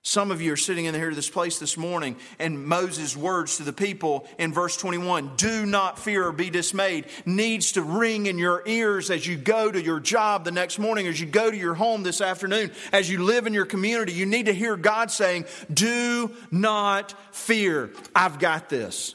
Some 0.04 0.32
of 0.32 0.42
you 0.42 0.52
are 0.54 0.58
sitting 0.58 0.86
in 0.86 0.96
here 0.96 1.14
this 1.14 1.30
place 1.30 1.60
this 1.60 1.78
morning, 1.78 2.16
and 2.40 2.66
Moses' 2.66 3.16
words 3.16 3.58
to 3.58 3.64
the 3.64 3.72
people 3.72 4.28
in 4.40 4.52
verse 4.52 4.76
21 4.76 5.36
do 5.36 5.64
not 5.68 6.00
fear 6.00 6.26
or 6.26 6.32
be 6.32 6.50
dismayed 6.50 7.06
needs 7.24 7.74
to 7.74 7.84
ring 7.84 8.26
in 8.26 8.40
your 8.40 8.64
ears 8.66 9.12
as 9.12 9.28
you 9.28 9.38
go 9.38 9.72
to 9.72 9.80
your 9.80 10.00
job 10.00 10.44
the 10.44 10.52
next 10.52 10.80
morning, 10.80 11.06
as 11.06 11.22
you 11.22 11.28
go 11.28 11.52
to 11.52 11.58
your 11.58 11.76
home 11.76 12.02
this 12.02 12.20
afternoon, 12.20 12.72
as 12.92 13.12
you 13.12 13.24
live 13.24 13.46
in 13.46 13.54
your 13.54 13.66
community. 13.66 14.14
You 14.14 14.26
need 14.26 14.48
to 14.48 14.54
hear 14.54 14.76
God 14.76 15.12
saying, 15.12 15.46
Do 15.72 16.32
not 16.50 17.14
fear. 17.32 17.92
I've 18.16 18.40
got 18.40 18.70
this. 18.70 19.14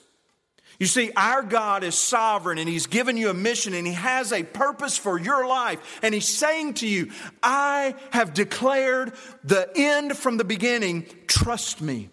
You 0.79 0.87
see, 0.87 1.11
our 1.17 1.43
God 1.43 1.85
is 1.85 1.95
sovereign 1.95 2.59
and 2.59 2.69
He's 2.69 2.87
given 2.87 3.17
you 3.17 3.31
a 3.31 3.35
mission 3.35 3.75
and 3.75 3.87
He 3.87 3.95
has 3.95 4.33
a 4.33 4.43
purpose 4.43 4.99
for 4.99 5.19
your 5.19 5.47
life. 5.47 6.01
And 6.03 6.15
He's 6.15 6.29
saying 6.29 6.75
to 6.75 6.89
you, 6.89 7.11
I 7.43 7.95
have 8.11 8.35
declared 8.35 9.13
the 9.45 9.71
end 9.75 10.17
from 10.17 10.37
the 10.37 10.45
beginning. 10.45 11.07
Trust 11.27 11.81
me. 11.81 12.11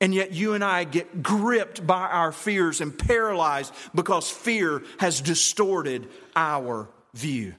And 0.00 0.14
yet 0.14 0.32
you 0.32 0.52
and 0.52 0.62
I 0.62 0.84
get 0.84 1.22
gripped 1.22 1.86
by 1.86 2.06
our 2.08 2.32
fears 2.32 2.82
and 2.82 2.96
paralyzed 2.96 3.72
because 3.94 4.30
fear 4.30 4.82
has 4.98 5.22
distorted 5.22 6.08
our 6.34 6.90
view. 7.14 7.54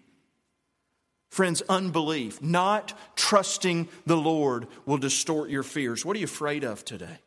Friends, 1.31 1.61
unbelief, 1.67 2.41
not 2.41 2.93
trusting 3.15 3.89
the 4.05 4.17
Lord, 4.17 4.67
will 4.85 4.97
distort 4.97 5.49
your 5.49 5.63
fears. 5.63 6.05
What 6.05 6.15
are 6.15 6.19
you 6.19 6.25
afraid 6.25 6.63
of 6.63 6.85
today? 6.85 7.19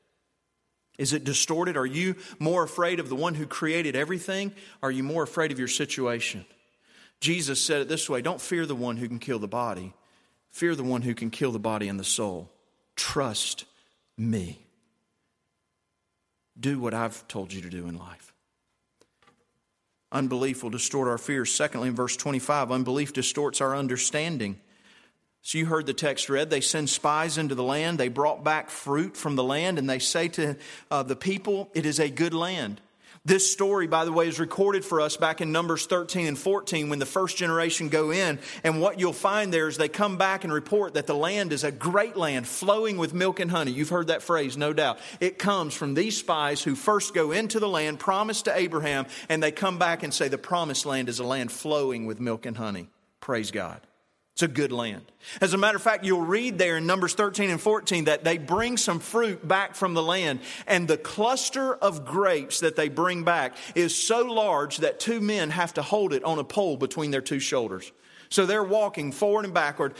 Is 1.01 1.15
it 1.15 1.25
distorted? 1.25 1.79
Are 1.79 1.87
you 1.87 2.15
more 2.39 2.63
afraid 2.63 3.01
of 3.01 3.09
the 3.09 3.17
one 3.17 3.35
who 3.35 3.47
created 3.47 3.97
everything? 3.97 4.53
Are 4.83 4.91
you 4.91 5.03
more 5.03 5.23
afraid 5.23 5.51
of 5.51 5.59
your 5.59 5.67
situation? 5.67 6.45
Jesus 7.21 7.59
said 7.59 7.81
it 7.81 7.89
this 7.89 8.11
way 8.11 8.21
Don't 8.21 8.41
fear 8.41 8.67
the 8.67 8.75
one 8.75 8.99
who 8.99 9.09
can 9.09 9.19
kill 9.19 9.39
the 9.39 9.49
body, 9.49 9.95
fear 10.51 10.75
the 10.75 10.85
one 10.85 11.01
who 11.01 11.15
can 11.15 11.31
kill 11.31 11.53
the 11.53 11.59
body 11.59 11.89
and 11.89 11.99
the 11.99 12.05
soul. 12.05 12.51
Trust 12.97 13.65
me. 14.19 14.61
Do 16.59 16.79
what 16.79 16.93
I've 16.93 17.27
told 17.29 17.51
you 17.55 17.63
to 17.63 17.71
do 17.71 17.87
in 17.87 17.97
life. 17.97 18.35
Unbelief 20.13 20.63
will 20.63 20.69
distort 20.69 21.09
our 21.09 21.17
fears. 21.17 21.51
Secondly, 21.51 21.89
in 21.89 21.95
verse 21.95 22.15
25, 22.15 22.71
unbelief 22.71 23.15
distorts 23.15 23.63
our 23.63 23.75
understanding. 23.75 24.61
So 25.43 25.59
you 25.59 25.67
heard 25.67 25.87
the 25.87 25.95
text 25.95 26.29
read. 26.29 26.51
They 26.51 26.61
send 26.61 26.91
spies 26.91 27.39
into 27.39 27.55
the 27.55 27.63
land. 27.63 27.99
They 27.99 28.09
brought 28.09 28.45
back 28.45 28.71
fruit 28.71 29.17
from 29.17 29.37
the 29.37 29.45
land, 29.45 29.79
and 29.79 29.89
they 29.89 29.99
say 29.99 30.29
to 30.29 30.57
uh, 30.91 31.03
the 31.03 31.17
people, 31.17 31.71
It 31.75 31.87
is 31.87 31.99
a 31.99 32.11
good 32.11 32.35
land. 32.35 32.81
This 33.23 33.53
story, 33.53 33.87
by 33.87 34.07
the 34.07 34.13
way, 34.13 34.29
is 34.29 34.41
recorded 34.41 34.83
for 34.83 34.99
us 34.99 35.19
back 35.19 35.43
in 35.43 35.53
Numbers 35.53 35.85
13 35.85 36.27
and 36.27 36.39
14 36.39 36.89
when 36.89 36.99
the 36.99 37.07
first 37.07 37.37
generation 37.37 37.91
go 37.91 38.11
in. 38.11 38.39
And 38.65 38.81
what 38.81 38.99
you'll 38.99 39.13
find 39.13 39.53
there 39.53 39.69
is 39.69 39.77
they 39.77 39.89
come 39.89 40.17
back 40.17 40.45
and 40.45 40.53
report 40.53 40.95
that 40.95 41.07
the 41.07 41.15
land 41.15 41.53
is 41.53 41.63
a 41.63 41.71
great 41.71 42.17
land 42.17 42.47
flowing 42.47 42.97
with 42.97 43.13
milk 43.13 43.39
and 43.39 43.51
honey. 43.51 43.73
You've 43.73 43.91
heard 43.91 44.07
that 44.07 44.23
phrase, 44.23 44.57
no 44.57 44.73
doubt. 44.73 44.99
It 45.21 45.39
comes 45.39 45.75
from 45.75 45.93
these 45.93 46.17
spies 46.17 46.63
who 46.63 46.75
first 46.75 47.13
go 47.13 47.31
into 47.31 47.61
the 47.61 47.69
land 47.69 47.99
promised 47.99 48.47
to 48.47 48.57
Abraham, 48.57 49.05
and 49.29 49.43
they 49.43 49.53
come 49.53 49.79
back 49.79 50.03
and 50.03 50.15
say 50.15 50.29
the 50.29 50.39
promised 50.39 50.87
land 50.87 51.11
is 51.11 51.19
a 51.19 51.25
land 51.25 51.53
flowing 51.53 52.07
with 52.07 52.21
milk 52.21 52.47
and 52.47 52.57
honey. 52.57 52.89
Praise 53.21 53.51
God. 53.51 53.83
It's 54.35 54.43
a 54.43 54.49
good 54.49 54.73
land. 54.73 55.03
As 55.41 55.53
a 55.53 55.59
matter 55.59 55.77
of 55.77 55.83
fact, 55.83 56.05
you'll 56.05 56.23
read 56.23 56.57
there 56.57 56.79
in 56.79 56.87
Numbers 56.87 57.15
13 57.15 57.51
and 57.51 57.61
14 57.61 58.05
that 58.05 58.25
they 58.25 58.39
bring 58.39 58.77
some 58.77 58.99
fruit 58.99 59.47
back 59.47 59.75
from 59.75 59.93
the 59.93 60.03
land, 60.03 60.41
and 60.67 60.89
the 60.89 60.97
cluster 60.97 61.75
of 61.75 62.07
grapes 62.07 62.61
that 62.61 62.75
they 62.75 62.89
bring 62.89 63.23
back 63.23 63.57
is 63.75 63.95
so 63.95 64.23
large 64.23 64.79
that 64.79 64.99
two 64.99 65.21
men 65.21 65.51
have 65.51 65.75
to 65.75 65.83
hold 65.83 66.15
it 66.15 66.25
on 66.25 66.39
a 66.39 66.45
pole 66.45 66.77
between 66.77 67.11
their 67.11 67.21
two 67.21 67.41
shoulders. 67.41 67.93
So 68.31 68.47
they're 68.47 68.65
walking 68.65 69.13
forward 69.13 69.45
and 69.45 69.53
backward, 69.53 69.95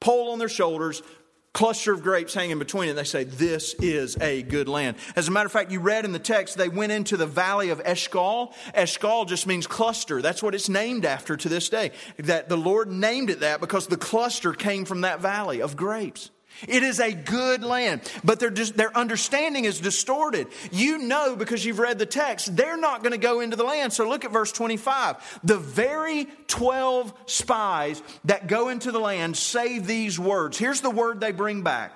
pole 0.00 0.32
on 0.32 0.38
their 0.38 0.48
shoulders, 0.48 1.02
cluster 1.52 1.92
of 1.92 2.02
grapes 2.02 2.34
hanging 2.34 2.58
between 2.58 2.88
it. 2.88 2.94
They 2.94 3.04
say, 3.04 3.24
This 3.24 3.74
is 3.74 4.16
a 4.20 4.42
good 4.42 4.68
land. 4.68 4.96
As 5.16 5.28
a 5.28 5.30
matter 5.30 5.46
of 5.46 5.52
fact, 5.52 5.70
you 5.70 5.80
read 5.80 6.04
in 6.04 6.12
the 6.12 6.18
text, 6.18 6.56
they 6.56 6.68
went 6.68 6.92
into 6.92 7.16
the 7.16 7.26
valley 7.26 7.70
of 7.70 7.80
Eshcol. 7.84 8.54
Eshcol 8.74 9.24
just 9.24 9.46
means 9.46 9.66
cluster. 9.66 10.22
That's 10.22 10.42
what 10.42 10.54
it's 10.54 10.68
named 10.68 11.04
after 11.04 11.36
to 11.36 11.48
this 11.48 11.68
day. 11.68 11.92
That 12.18 12.48
the 12.48 12.56
Lord 12.56 12.90
named 12.90 13.30
it 13.30 13.40
that 13.40 13.60
because 13.60 13.86
the 13.86 13.96
cluster 13.96 14.52
came 14.52 14.84
from 14.84 15.02
that 15.02 15.20
valley 15.20 15.60
of 15.60 15.76
grapes. 15.76 16.30
It 16.68 16.82
is 16.82 17.00
a 17.00 17.12
good 17.12 17.64
land, 17.64 18.02
but 18.22 18.38
their, 18.38 18.50
their 18.50 18.96
understanding 18.96 19.64
is 19.64 19.80
distorted. 19.80 20.46
You 20.70 20.98
know 20.98 21.34
because 21.34 21.64
you've 21.64 21.78
read 21.78 21.98
the 21.98 22.06
text, 22.06 22.56
they're 22.56 22.76
not 22.76 23.02
going 23.02 23.12
to 23.12 23.18
go 23.18 23.40
into 23.40 23.56
the 23.56 23.64
land. 23.64 23.92
So 23.92 24.08
look 24.08 24.24
at 24.24 24.32
verse 24.32 24.52
25. 24.52 25.40
The 25.42 25.58
very 25.58 26.28
12 26.46 27.12
spies 27.26 28.02
that 28.24 28.46
go 28.46 28.68
into 28.68 28.92
the 28.92 29.00
land 29.00 29.36
say 29.36 29.78
these 29.78 30.18
words. 30.18 30.58
Here's 30.58 30.80
the 30.80 30.90
word 30.90 31.20
they 31.20 31.32
bring 31.32 31.62
back. 31.62 31.92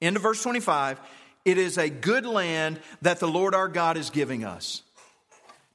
Into 0.00 0.20
verse 0.20 0.42
25. 0.42 1.00
It 1.44 1.58
is 1.58 1.78
a 1.78 1.88
good 1.88 2.26
land 2.26 2.80
that 3.02 3.18
the 3.18 3.28
Lord 3.28 3.54
our 3.54 3.68
God 3.68 3.96
is 3.96 4.10
giving 4.10 4.44
us. 4.44 4.82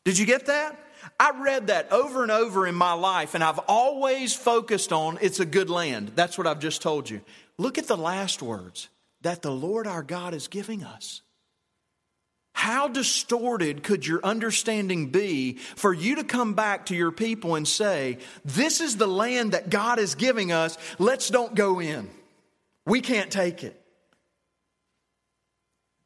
Did 0.04 0.18
you 0.18 0.26
get 0.26 0.46
that? 0.46 0.80
I 1.20 1.32
read 1.42 1.68
that 1.68 1.92
over 1.92 2.24
and 2.24 2.32
over 2.32 2.68
in 2.68 2.76
my 2.76 2.94
life, 2.94 3.36
and 3.36 3.44
I've 3.44 3.60
always 3.68 4.36
focused 4.36 4.92
on 4.92 5.18
it's 5.22 5.40
a 5.40 5.46
good 5.46 5.70
land. 5.70 6.12
That's 6.16 6.38
what 6.38 6.48
I've 6.48 6.60
just 6.60 6.82
told 6.82 7.10
you. 7.10 7.22
Look 7.58 7.78
at 7.78 7.88
the 7.88 7.98
last 7.98 8.42
words 8.42 8.90
that 9.22 9.42
the 9.42 9.52
Lord 9.52 9.88
our 9.88 10.04
God 10.04 10.34
is 10.34 10.48
giving 10.48 10.84
us. 10.84 11.22
how 12.54 12.88
distorted 12.88 13.84
could 13.84 14.08
your 14.08 14.22
understanding 14.26 15.12
be 15.12 15.54
for 15.76 15.94
you 15.94 16.16
to 16.16 16.24
come 16.24 16.54
back 16.54 16.86
to 16.88 16.96
your 16.96 17.12
people 17.12 17.56
and 17.56 17.68
say, 17.68 18.18
This 18.46 18.82
is 18.82 18.98
the 18.98 19.08
land 19.08 19.52
that 19.52 19.70
God 19.70 20.00
is 20.00 20.16
giving 20.16 20.52
us, 20.52 20.78
let's 20.98 21.30
don't 21.30 21.54
go 21.54 21.80
in. 21.82 22.10
We 22.86 23.02
can't 23.02 23.30
take 23.30 23.64
it. 23.64 23.85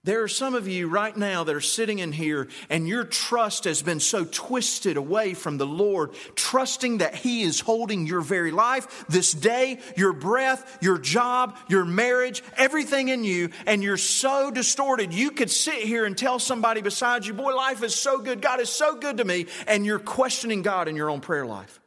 There 0.06 0.24
are 0.24 0.30
some 0.30 0.56
of 0.56 0.66
you 0.66 0.88
right 0.88 1.16
now 1.16 1.44
that 1.44 1.54
are 1.54 1.60
sitting 1.60 2.00
in 2.00 2.14
here 2.14 2.48
and 2.70 2.88
your 2.88 3.04
trust 3.04 3.66
has 3.66 3.82
been 3.82 4.00
so 4.00 4.24
twisted 4.24 4.96
away 4.96 5.34
from 5.34 5.58
the 5.58 5.68
Lord, 5.68 6.14
trusting 6.36 7.00
that 7.00 7.16
He 7.16 7.42
is 7.42 7.60
holding 7.60 8.08
your 8.08 8.22
very 8.22 8.52
life, 8.52 9.06
this 9.10 9.34
day, 9.34 9.80
your 9.98 10.14
breath, 10.14 10.78
your 10.82 11.00
job, 11.00 11.58
your 11.68 11.84
marriage, 11.84 12.42
everything 12.56 13.10
in 13.10 13.26
you, 13.26 13.50
and 13.66 13.84
you're 13.84 13.98
so 13.98 14.52
distorted. 14.52 15.14
You 15.14 15.32
could 15.32 15.52
sit 15.52 15.84
here 15.84 16.06
and 16.06 16.18
tell 16.18 16.40
somebody 16.40 16.82
beside 16.82 17.26
you, 17.26 17.34
Boy, 17.34 17.54
life 17.54 17.84
is 17.84 17.94
so 17.94 18.20
good. 18.20 18.42
God 18.42 18.62
is 18.62 18.70
so 18.70 18.96
good 18.96 19.18
to 19.18 19.26
me. 19.26 19.48
And 19.68 19.86
you're 19.86 20.00
questioning 20.00 20.62
God 20.62 20.88
in 20.88 20.96
your 20.96 21.10
own 21.10 21.20
prayer 21.20 21.46
life. 21.46 21.82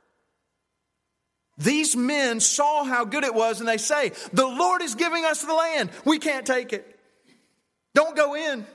These 1.56 1.96
men 1.96 2.40
saw 2.40 2.84
how 2.84 3.06
good 3.06 3.24
it 3.24 3.34
was 3.34 3.60
and 3.60 3.68
they 3.68 3.78
say, 3.78 4.12
The 4.34 4.46
Lord 4.46 4.82
is 4.82 4.96
giving 4.96 5.24
us 5.24 5.42
the 5.42 5.54
land. 5.54 5.90
We 6.04 6.18
can't 6.18 6.44
take 6.44 6.74
it. 6.74 6.91
Don't 7.94 8.16
go 8.16 8.34
in. 8.34 8.66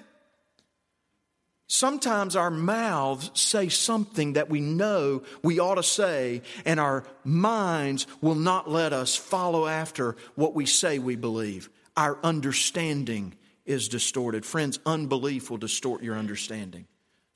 Sometimes 1.68 2.36
our 2.36 2.50
mouths 2.50 3.30
say 3.34 3.68
something 3.68 4.34
that 4.34 4.50
we 4.50 4.62
know 4.62 5.24
we 5.44 5.60
ought 5.60 5.76
to 5.76 5.84
say, 5.84 6.42
and 6.66 6.80
our 6.80 7.04
minds 7.26 8.08
will 8.22 8.36
not 8.36 8.70
let 8.70 8.94
us 8.94 9.16
follow 9.16 9.68
after 9.68 10.16
what 10.36 10.56
we 10.56 10.66
say 10.66 10.98
we 10.98 11.18
believe. 11.18 11.70
Our 11.98 12.18
understanding 12.24 13.34
is 13.66 13.90
distorted. 13.90 14.46
Friends, 14.46 14.80
unbelief 14.86 15.50
will 15.50 15.58
distort 15.58 16.04
your 16.04 16.16
understanding 16.16 16.88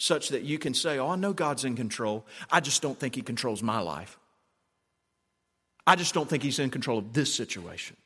such 0.01 0.29
that 0.29 0.41
you 0.41 0.57
can 0.57 0.73
say, 0.73 0.97
Oh, 0.97 1.09
I 1.09 1.15
know 1.15 1.33
God's 1.33 1.63
in 1.63 1.75
control. 1.75 2.25
I 2.49 2.59
just 2.59 2.81
don't 2.81 2.99
think 2.99 3.13
He 3.15 3.21
controls 3.21 3.61
my 3.61 3.79
life. 3.81 4.17
I 5.85 5.95
just 5.95 6.13
don't 6.13 6.27
think 6.27 6.41
He's 6.41 6.57
in 6.57 6.71
control 6.71 6.97
of 6.97 7.13
this 7.13 7.33
situation. 7.33 7.97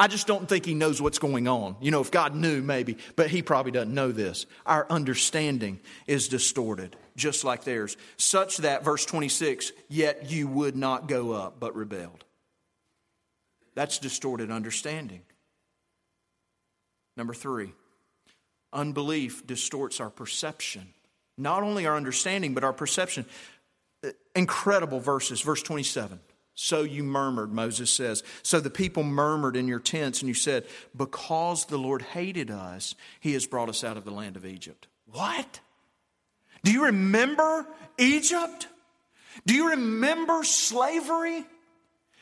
I 0.00 0.06
just 0.06 0.26
don't 0.26 0.48
think 0.48 0.64
he 0.64 0.72
knows 0.72 1.02
what's 1.02 1.18
going 1.18 1.46
on. 1.46 1.76
You 1.82 1.90
know, 1.90 2.00
if 2.00 2.10
God 2.10 2.34
knew, 2.34 2.62
maybe, 2.62 2.96
but 3.16 3.28
he 3.28 3.42
probably 3.42 3.70
doesn't 3.70 3.92
know 3.92 4.12
this. 4.12 4.46
Our 4.64 4.86
understanding 4.88 5.78
is 6.06 6.28
distorted, 6.28 6.96
just 7.16 7.44
like 7.44 7.64
theirs, 7.64 7.98
such 8.16 8.56
that, 8.58 8.82
verse 8.82 9.04
26, 9.04 9.72
yet 9.90 10.30
you 10.30 10.48
would 10.48 10.74
not 10.74 11.06
go 11.06 11.32
up, 11.32 11.60
but 11.60 11.76
rebelled. 11.76 12.24
That's 13.74 13.98
distorted 13.98 14.50
understanding. 14.50 15.20
Number 17.18 17.34
three, 17.34 17.74
unbelief 18.72 19.46
distorts 19.46 20.00
our 20.00 20.08
perception. 20.08 20.94
Not 21.36 21.62
only 21.62 21.86
our 21.86 21.96
understanding, 21.98 22.54
but 22.54 22.64
our 22.64 22.72
perception. 22.72 23.26
Uh, 24.02 24.12
incredible 24.34 25.00
verses. 25.00 25.42
Verse 25.42 25.62
27. 25.62 26.20
So 26.54 26.82
you 26.82 27.02
murmured, 27.02 27.52
Moses 27.52 27.90
says. 27.90 28.22
So 28.42 28.60
the 28.60 28.70
people 28.70 29.02
murmured 29.02 29.56
in 29.56 29.68
your 29.68 29.80
tents, 29.80 30.20
and 30.20 30.28
you 30.28 30.34
said, 30.34 30.66
Because 30.96 31.64
the 31.64 31.78
Lord 31.78 32.02
hated 32.02 32.50
us, 32.50 32.94
he 33.20 33.32
has 33.32 33.46
brought 33.46 33.68
us 33.68 33.82
out 33.82 33.96
of 33.96 34.04
the 34.04 34.10
land 34.10 34.36
of 34.36 34.44
Egypt. 34.44 34.86
What? 35.10 35.60
Do 36.62 36.72
you 36.72 36.84
remember 36.84 37.66
Egypt? 37.98 38.68
Do 39.46 39.54
you 39.54 39.70
remember 39.70 40.44
slavery? 40.44 41.44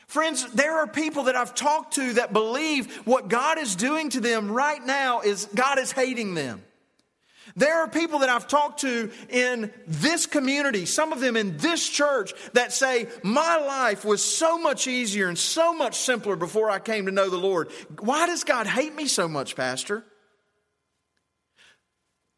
Friends, 0.07 0.51
there 0.53 0.79
are 0.79 0.87
people 0.87 1.23
that 1.23 1.35
I've 1.35 1.53
talked 1.53 1.95
to 1.95 2.13
that 2.13 2.33
believe 2.33 3.05
what 3.05 3.27
God 3.27 3.59
is 3.59 3.75
doing 3.75 4.09
to 4.11 4.19
them 4.19 4.51
right 4.51 4.83
now 4.83 5.21
is 5.21 5.47
God 5.53 5.77
is 5.77 5.91
hating 5.91 6.33
them. 6.33 6.63
There 7.55 7.81
are 7.81 7.87
people 7.87 8.19
that 8.19 8.29
I've 8.29 8.47
talked 8.47 8.81
to 8.81 9.11
in 9.29 9.71
this 9.87 10.25
community, 10.25 10.85
some 10.85 11.11
of 11.11 11.19
them 11.19 11.35
in 11.35 11.57
this 11.57 11.87
church, 11.87 12.33
that 12.53 12.73
say, 12.73 13.07
My 13.23 13.57
life 13.57 14.05
was 14.05 14.23
so 14.23 14.57
much 14.57 14.87
easier 14.87 15.27
and 15.27 15.37
so 15.37 15.73
much 15.73 15.97
simpler 15.97 16.35
before 16.35 16.69
I 16.69 16.79
came 16.79 17.05
to 17.05 17.11
know 17.11 17.29
the 17.29 17.37
Lord. 17.37 17.69
Why 17.99 18.27
does 18.27 18.43
God 18.43 18.67
hate 18.67 18.95
me 18.95 19.07
so 19.07 19.27
much, 19.27 19.55
Pastor? 19.55 20.03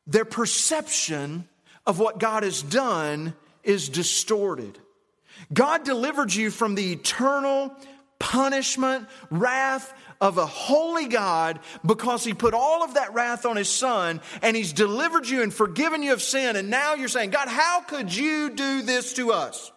Their 0.08 0.26
perception 0.26 1.48
of 1.86 2.00
what 2.00 2.20
God 2.20 2.44
has 2.44 2.62
done 2.62 3.34
is 3.64 3.90
distorted. 3.90 4.78
God 5.54 5.84
delivered 5.84 6.34
you 6.34 6.52
from 6.52 6.76
the 6.76 6.94
eternal 6.94 7.76
punishment, 8.20 9.08
wrath, 9.32 9.94
of 10.22 10.38
a 10.38 10.46
holy 10.46 11.08
God 11.08 11.60
because 11.84 12.24
he 12.24 12.34
put 12.34 12.54
all 12.54 12.84
of 12.84 12.94
that 12.94 13.14
wrath 13.14 13.46
on 13.46 13.58
his 13.58 13.70
son 13.70 14.22
and 14.44 14.56
he's 14.56 14.72
delivered 14.72 15.28
you 15.28 15.42
and 15.42 15.54
forgiven 15.54 16.04
you 16.04 16.14
of 16.14 16.22
sin. 16.22 16.56
And 16.56 16.70
now 16.70 16.94
you're 16.94 17.08
saying, 17.08 17.32
God, 17.32 17.48
how 17.48 17.82
could 17.82 18.16
you 18.16 18.52
do 18.52 18.84
this 18.84 19.14
to 19.14 19.32
us? 19.32 19.72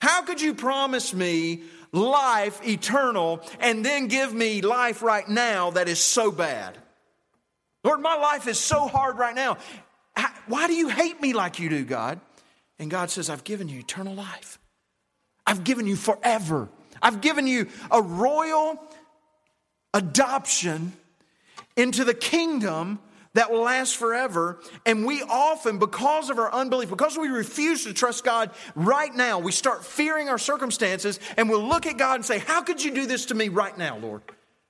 How 0.00 0.22
could 0.22 0.40
you 0.40 0.54
promise 0.54 1.14
me 1.14 1.62
life 1.92 2.66
eternal 2.66 3.42
and 3.60 3.84
then 3.84 4.08
give 4.08 4.32
me 4.32 4.62
life 4.62 5.02
right 5.02 5.28
now 5.28 5.70
that 5.72 5.88
is 5.88 6.00
so 6.00 6.32
bad? 6.32 6.78
Lord, 7.84 8.00
my 8.00 8.16
life 8.16 8.48
is 8.48 8.58
so 8.58 8.88
hard 8.88 9.18
right 9.18 9.34
now. 9.34 9.58
Why 10.46 10.66
do 10.66 10.72
you 10.72 10.88
hate 10.88 11.20
me 11.20 11.34
like 11.34 11.58
you 11.58 11.68
do, 11.68 11.84
God? 11.84 12.20
And 12.78 12.90
God 12.90 13.10
says, 13.10 13.28
I've 13.28 13.44
given 13.44 13.68
you 13.68 13.80
eternal 13.80 14.14
life. 14.14 14.58
I've 15.46 15.62
given 15.62 15.86
you 15.86 15.96
forever. 15.96 16.68
I've 17.00 17.20
given 17.20 17.46
you 17.46 17.68
a 17.90 18.00
royal 18.00 18.80
adoption 19.94 20.92
into 21.76 22.04
the 22.04 22.14
kingdom 22.14 22.98
that 23.34 23.50
will 23.50 23.62
last 23.62 23.96
forever. 23.96 24.60
And 24.84 25.06
we 25.06 25.22
often, 25.22 25.78
because 25.78 26.30
of 26.30 26.38
our 26.38 26.52
unbelief, 26.52 26.90
because 26.90 27.16
we 27.16 27.28
refuse 27.28 27.84
to 27.84 27.94
trust 27.94 28.24
God 28.24 28.50
right 28.74 29.14
now, 29.14 29.38
we 29.38 29.52
start 29.52 29.84
fearing 29.84 30.28
our 30.28 30.38
circumstances 30.38 31.18
and 31.36 31.48
we'll 31.48 31.66
look 31.66 31.86
at 31.86 31.96
God 31.96 32.16
and 32.16 32.24
say, 32.24 32.38
How 32.38 32.62
could 32.62 32.82
you 32.82 32.92
do 32.92 33.06
this 33.06 33.26
to 33.26 33.34
me 33.34 33.48
right 33.48 33.76
now, 33.76 33.98
Lord? 33.98 34.22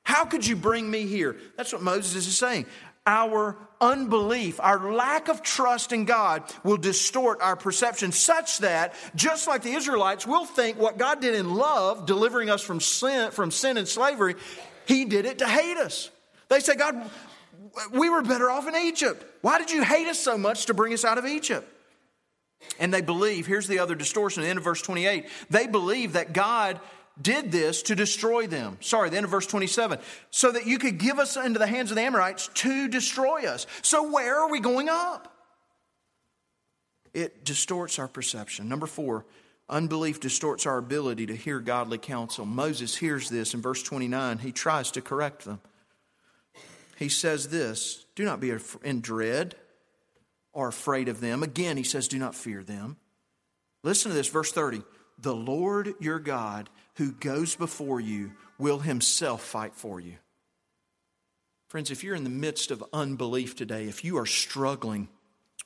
How 0.04 0.24
could 0.24 0.46
you 0.46 0.56
bring 0.56 0.90
me 0.90 1.06
here? 1.06 1.36
That's 1.56 1.72
what 1.72 1.82
Moses 1.82 2.26
is 2.26 2.36
saying. 2.36 2.66
Our 3.04 3.56
unbelief, 3.80 4.60
our 4.60 4.92
lack 4.92 5.28
of 5.28 5.42
trust 5.42 5.92
in 5.92 6.04
God 6.04 6.44
will 6.62 6.76
distort 6.76 7.40
our 7.40 7.56
perception 7.56 8.12
such 8.12 8.58
that, 8.58 8.94
just 9.16 9.48
like 9.48 9.62
the 9.62 9.72
Israelites, 9.72 10.24
we'll 10.24 10.44
think 10.44 10.78
what 10.78 10.98
God 10.98 11.20
did 11.20 11.34
in 11.34 11.54
love, 11.54 12.06
delivering 12.06 12.48
us 12.48 12.62
from 12.62 12.80
sin, 12.80 13.32
from 13.32 13.50
sin 13.50 13.76
and 13.76 13.88
slavery, 13.88 14.36
he 14.86 15.04
did 15.04 15.26
it 15.26 15.38
to 15.38 15.46
hate 15.46 15.76
us. 15.76 16.10
They 16.48 16.60
say, 16.60 16.74
God, 16.74 17.10
we 17.92 18.10
were 18.10 18.22
better 18.22 18.50
off 18.50 18.68
in 18.68 18.76
Egypt. 18.76 19.24
Why 19.40 19.58
did 19.58 19.70
you 19.70 19.82
hate 19.82 20.08
us 20.08 20.18
so 20.18 20.36
much 20.36 20.66
to 20.66 20.74
bring 20.74 20.92
us 20.92 21.04
out 21.04 21.18
of 21.18 21.26
Egypt? 21.26 21.68
And 22.78 22.92
they 22.92 23.00
believe, 23.00 23.46
here's 23.46 23.66
the 23.66 23.80
other 23.80 23.94
distortion, 23.94 24.42
the 24.42 24.48
end 24.48 24.58
of 24.58 24.64
verse 24.64 24.82
28. 24.82 25.28
They 25.50 25.66
believe 25.66 26.12
that 26.12 26.32
God 26.32 26.80
did 27.20 27.52
this 27.52 27.82
to 27.82 27.94
destroy 27.94 28.46
them. 28.46 28.78
Sorry, 28.80 29.10
the 29.10 29.16
end 29.16 29.24
of 29.24 29.30
verse 29.30 29.46
27. 29.46 29.98
So 30.30 30.52
that 30.52 30.66
you 30.66 30.78
could 30.78 30.98
give 30.98 31.18
us 31.18 31.36
into 31.36 31.58
the 31.58 31.66
hands 31.66 31.90
of 31.90 31.96
the 31.96 32.02
Amorites 32.02 32.48
to 32.54 32.88
destroy 32.88 33.46
us. 33.46 33.66
So 33.82 34.10
where 34.10 34.40
are 34.40 34.50
we 34.50 34.60
going 34.60 34.88
up? 34.88 35.28
It 37.12 37.44
distorts 37.44 37.98
our 37.98 38.08
perception. 38.08 38.68
Number 38.68 38.86
four, 38.86 39.26
Unbelief 39.72 40.20
distorts 40.20 40.66
our 40.66 40.76
ability 40.76 41.24
to 41.24 41.34
hear 41.34 41.58
godly 41.58 41.96
counsel. 41.96 42.44
Moses 42.44 42.94
hears 42.94 43.30
this 43.30 43.54
in 43.54 43.62
verse 43.62 43.82
29. 43.82 44.36
He 44.36 44.52
tries 44.52 44.90
to 44.90 45.00
correct 45.00 45.46
them. 45.46 45.62
He 46.98 47.08
says 47.08 47.48
this 47.48 48.04
Do 48.14 48.26
not 48.26 48.38
be 48.38 48.52
in 48.84 49.00
dread 49.00 49.54
or 50.52 50.68
afraid 50.68 51.08
of 51.08 51.22
them. 51.22 51.42
Again, 51.42 51.78
he 51.78 51.84
says, 51.84 52.06
Do 52.06 52.18
not 52.18 52.34
fear 52.34 52.62
them. 52.62 52.98
Listen 53.82 54.10
to 54.10 54.14
this, 54.14 54.28
verse 54.28 54.52
30. 54.52 54.82
The 55.18 55.34
Lord 55.34 55.94
your 56.00 56.18
God, 56.18 56.68
who 56.96 57.12
goes 57.12 57.56
before 57.56 57.98
you, 57.98 58.32
will 58.58 58.80
himself 58.80 59.42
fight 59.42 59.74
for 59.74 59.98
you. 59.98 60.16
Friends, 61.68 61.90
if 61.90 62.04
you're 62.04 62.14
in 62.14 62.24
the 62.24 62.30
midst 62.30 62.70
of 62.70 62.84
unbelief 62.92 63.56
today, 63.56 63.84
if 63.84 64.04
you 64.04 64.18
are 64.18 64.26
struggling, 64.26 65.08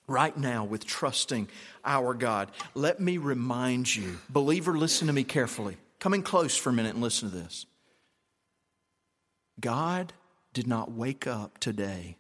right 0.07 0.37
now 0.37 0.65
with 0.65 0.87
trusting 0.87 1.49
our 1.85 2.15
God. 2.15 2.51
Let 2.75 3.01
me 3.01 3.19
remind 3.19 3.95
you, 3.95 4.19
believer, 4.29 4.77
listen 4.77 5.07
to 5.07 5.13
me 5.13 5.25
carefully. 5.25 5.77
Come 5.99 6.15
in 6.15 6.23
close 6.23 6.57
for 6.57 6.71
a 6.71 6.73
minute 6.73 6.95
and 6.95 7.03
listen 7.03 7.31
to 7.31 7.37
this. 7.37 7.67
God 9.59 10.13
did 10.53 10.67
not 10.67 10.93
wake 10.93 11.27
up 11.27 11.59
today 11.59 12.17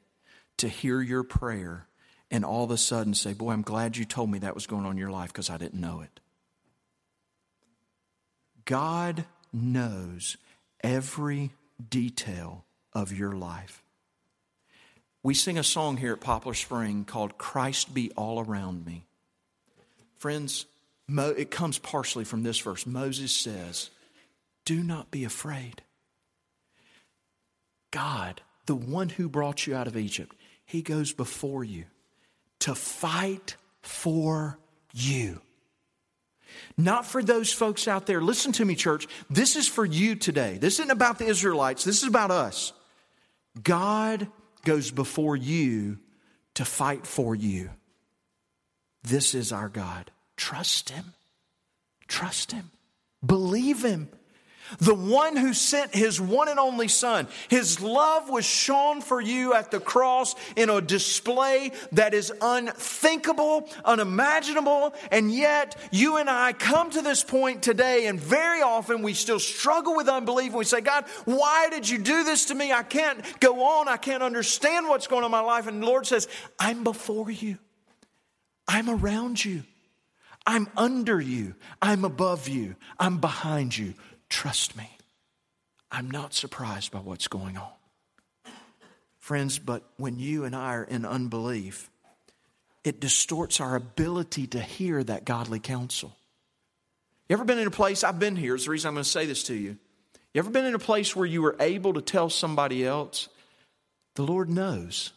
to 0.59 0.68
hear 0.68 1.01
your 1.01 1.22
prayer 1.22 1.87
and 2.31 2.44
all 2.44 2.64
of 2.64 2.70
a 2.70 2.77
sudden 2.77 3.14
say, 3.14 3.33
Boy, 3.33 3.53
I'm 3.53 3.62
glad 3.62 3.96
you 3.96 4.05
told 4.05 4.31
me 4.31 4.38
that 4.40 4.55
was 4.55 4.66
going 4.66 4.85
on 4.85 4.92
in 4.92 4.99
your 4.99 5.11
life 5.11 5.33
because 5.33 5.51
I 5.51 5.59
didn't 5.59 5.81
know 5.81 6.01
it. 6.01 6.20
God 8.64 9.27
knows 9.53 10.37
every 10.83 11.53
detail 11.88 12.64
of 12.92 13.12
your 13.12 13.33
life. 13.33 13.83
We 15.26 15.34
sing 15.34 15.58
a 15.58 15.64
song 15.64 15.96
here 15.96 16.12
at 16.12 16.20
Poplar 16.20 16.54
Spring 16.54 17.04
called 17.04 17.36
Christ 17.36 17.92
Be 17.92 18.12
All 18.12 18.38
Around 18.38 18.86
Me. 18.86 19.06
Friends, 20.18 20.66
it 21.08 21.50
comes 21.50 21.78
partially 21.78 22.24
from 22.24 22.44
this 22.44 22.60
verse. 22.60 22.86
Moses 22.86 23.32
says, 23.32 23.90
Do 24.64 24.84
not 24.84 25.10
be 25.10 25.24
afraid. 25.24 25.82
God, 27.90 28.40
the 28.66 28.76
one 28.76 29.08
who 29.08 29.28
brought 29.28 29.66
you 29.66 29.74
out 29.74 29.88
of 29.88 29.96
Egypt, 29.96 30.36
He 30.64 30.80
goes 30.80 31.12
before 31.12 31.64
you 31.64 31.86
to 32.60 32.76
fight 32.76 33.56
for 33.82 34.60
you. 34.94 35.40
Not 36.76 37.04
for 37.04 37.20
those 37.20 37.52
folks 37.52 37.88
out 37.88 38.06
there. 38.06 38.20
Listen 38.20 38.52
to 38.52 38.64
me, 38.64 38.76
church. 38.76 39.08
This 39.28 39.56
is 39.56 39.66
for 39.66 39.84
you 39.84 40.14
today. 40.14 40.58
This 40.58 40.78
isn't 40.78 40.92
about 40.92 41.18
the 41.18 41.26
Israelites, 41.26 41.82
this 41.82 42.04
is 42.04 42.08
about 42.08 42.30
us. 42.30 42.72
God 43.60 44.28
goes 44.66 44.90
before 44.90 45.37
you 45.37 45.98
to 46.55 46.64
fight 46.64 47.07
for 47.07 47.35
you. 47.35 47.70
This 49.02 49.35
is 49.35 49.52
our 49.52 49.68
God. 49.68 50.11
Trust 50.37 50.90
Him. 50.90 51.14
Trust 52.09 52.50
Him. 52.50 52.72
Believe 53.24 53.85
Him. 53.85 54.09
The 54.79 54.94
one 54.94 55.37
who 55.37 55.55
sent 55.55 55.94
his 55.94 56.20
one 56.20 56.48
and 56.48 56.59
only 56.59 56.88
son. 56.88 57.29
His 57.48 57.81
love 57.81 58.29
was 58.29 58.44
shown 58.44 59.00
for 59.00 59.20
you 59.20 59.55
at 59.55 59.70
the 59.70 59.81
cross 59.81 60.35
in 60.57 60.70
a 60.70 60.81
display 60.81 61.72
that 61.92 62.14
is 62.14 62.33
unthinkable, 62.40 63.68
unimaginable, 63.85 64.94
and 65.11 65.33
yet 65.33 65.76
you 65.90 66.16
and 66.16 66.29
I 66.29 66.52
come 66.52 66.90
to 66.90 67.02
this 67.02 67.22
point 67.22 67.62
today 67.62 68.07
and 68.07 68.20
very 68.20 68.62
often 68.62 69.02
we 69.02 69.14
still 69.14 69.38
struggle 69.38 69.96
with 69.96 70.09
unbelief 70.09 70.48
and 70.48 70.59
we 70.59 70.64
say, 70.64 70.81
God, 70.81 71.05
why 71.24 71.68
did 71.70 71.88
you 71.88 71.98
do 71.98 72.24
this 72.24 72.46
to 72.46 72.55
me? 72.55 72.72
I 72.72 72.83
can't 72.83 73.20
go 73.40 73.62
on. 73.62 73.88
I 73.88 73.96
can't 73.96 74.22
understand 74.22 74.88
what's 74.88 75.07
going 75.07 75.22
on 75.22 75.26
in 75.26 75.31
my 75.31 75.40
life. 75.40 75.66
And 75.66 75.83
the 75.83 75.87
Lord 75.87 76.07
says, 76.07 76.29
I'm 76.59 76.85
before 76.85 77.31
you. 77.31 77.59
I'm 78.68 78.90
around 78.90 79.44
you. 79.44 79.62
I'm 80.46 80.68
under 80.76 81.20
you. 81.20 81.55
I'm 81.83 82.05
above 82.05 82.48
you. 82.48 82.76
I'm 82.98 83.18
behind 83.18 83.76
you. 83.76 83.94
Trust 84.28 84.76
me, 84.76 84.90
I'm 85.90 86.10
not 86.10 86.34
surprised 86.34 86.92
by 86.92 86.98
what's 86.98 87.28
going 87.28 87.56
on. 87.56 87.70
Friends, 89.18 89.58
but 89.58 89.82
when 89.96 90.18
you 90.18 90.44
and 90.44 90.54
I 90.54 90.74
are 90.74 90.84
in 90.84 91.04
unbelief, 91.04 91.90
it 92.84 93.00
distorts 93.00 93.60
our 93.60 93.74
ability 93.74 94.46
to 94.48 94.60
hear 94.60 95.02
that 95.02 95.24
godly 95.24 95.58
counsel. 95.58 96.16
You 97.28 97.34
ever 97.34 97.44
been 97.44 97.58
in 97.58 97.66
a 97.66 97.72
place, 97.72 98.04
I've 98.04 98.20
been 98.20 98.36
here, 98.36 98.54
it's 98.54 98.66
the 98.66 98.70
reason 98.70 98.88
I'm 98.88 98.94
going 98.94 99.04
to 99.04 99.10
say 99.10 99.26
this 99.26 99.42
to 99.44 99.54
you. 99.54 99.76
You 100.32 100.38
ever 100.38 100.50
been 100.50 100.66
in 100.66 100.74
a 100.74 100.78
place 100.78 101.16
where 101.16 101.26
you 101.26 101.42
were 101.42 101.56
able 101.58 101.94
to 101.94 102.02
tell 102.02 102.30
somebody 102.30 102.86
else, 102.86 103.28
the 104.14 104.22
Lord 104.22 104.48
knows? 104.48 105.12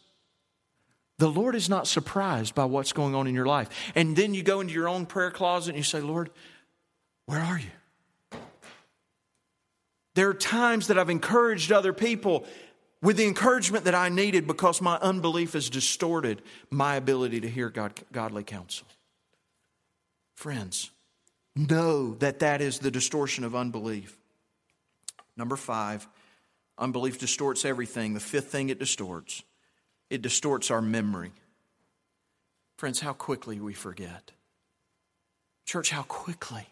The 1.20 1.30
Lord 1.30 1.54
is 1.54 1.70
not 1.70 1.86
surprised 1.86 2.56
by 2.56 2.66
what's 2.66 2.94
going 2.94 3.14
on 3.14 3.28
in 3.28 3.36
your 3.36 3.46
life. 3.46 3.70
And 3.94 4.16
then 4.16 4.34
you 4.34 4.42
go 4.42 4.62
into 4.62 4.74
your 4.74 4.88
own 4.88 5.06
prayer 5.06 5.30
closet 5.30 5.72
and 5.72 5.78
you 5.78 5.84
say, 5.84 6.00
Lord, 6.00 6.30
where 7.26 7.42
are 7.42 7.60
you? 7.60 7.70
There 10.30 10.36
are 10.36 10.40
times 10.40 10.86
that 10.90 11.00
I've 11.00 11.10
encouraged 11.10 11.72
other 11.72 11.92
people 11.92 12.46
with 13.02 13.18
the 13.18 13.26
encouragement 13.26 13.86
that 13.86 13.96
I 13.96 14.10
needed 14.10 14.46
because 14.46 14.80
my 14.80 14.96
unbelief 14.98 15.54
has 15.54 15.72
distorted 15.72 16.44
my 16.70 16.98
ability 16.98 17.42
to 17.42 17.50
hear 17.50 17.72
God, 17.72 18.00
godly 18.12 18.44
counsel. 18.44 18.86
Friends, 20.36 20.92
know 21.56 22.14
that 22.20 22.38
that 22.42 22.62
is 22.62 22.78
the 22.78 22.92
distortion 22.92 23.44
of 23.44 23.56
unbelief. 23.56 24.20
Number 25.36 25.56
five, 25.56 26.08
unbelief 26.78 27.18
distorts 27.18 27.66
everything. 27.66 28.14
The 28.14 28.20
fifth 28.20 28.52
thing 28.52 28.70
it 28.70 28.78
distorts, 28.78 29.42
it 30.12 30.22
distorts 30.22 30.70
our 30.70 30.80
memory. 30.84 31.32
Friends, 32.78 33.00
how 33.00 33.14
quickly 33.14 33.60
we 33.60 33.74
forget. 33.74 34.32
Church, 35.66 35.90
how 35.90 36.04
quickly. 36.04 36.68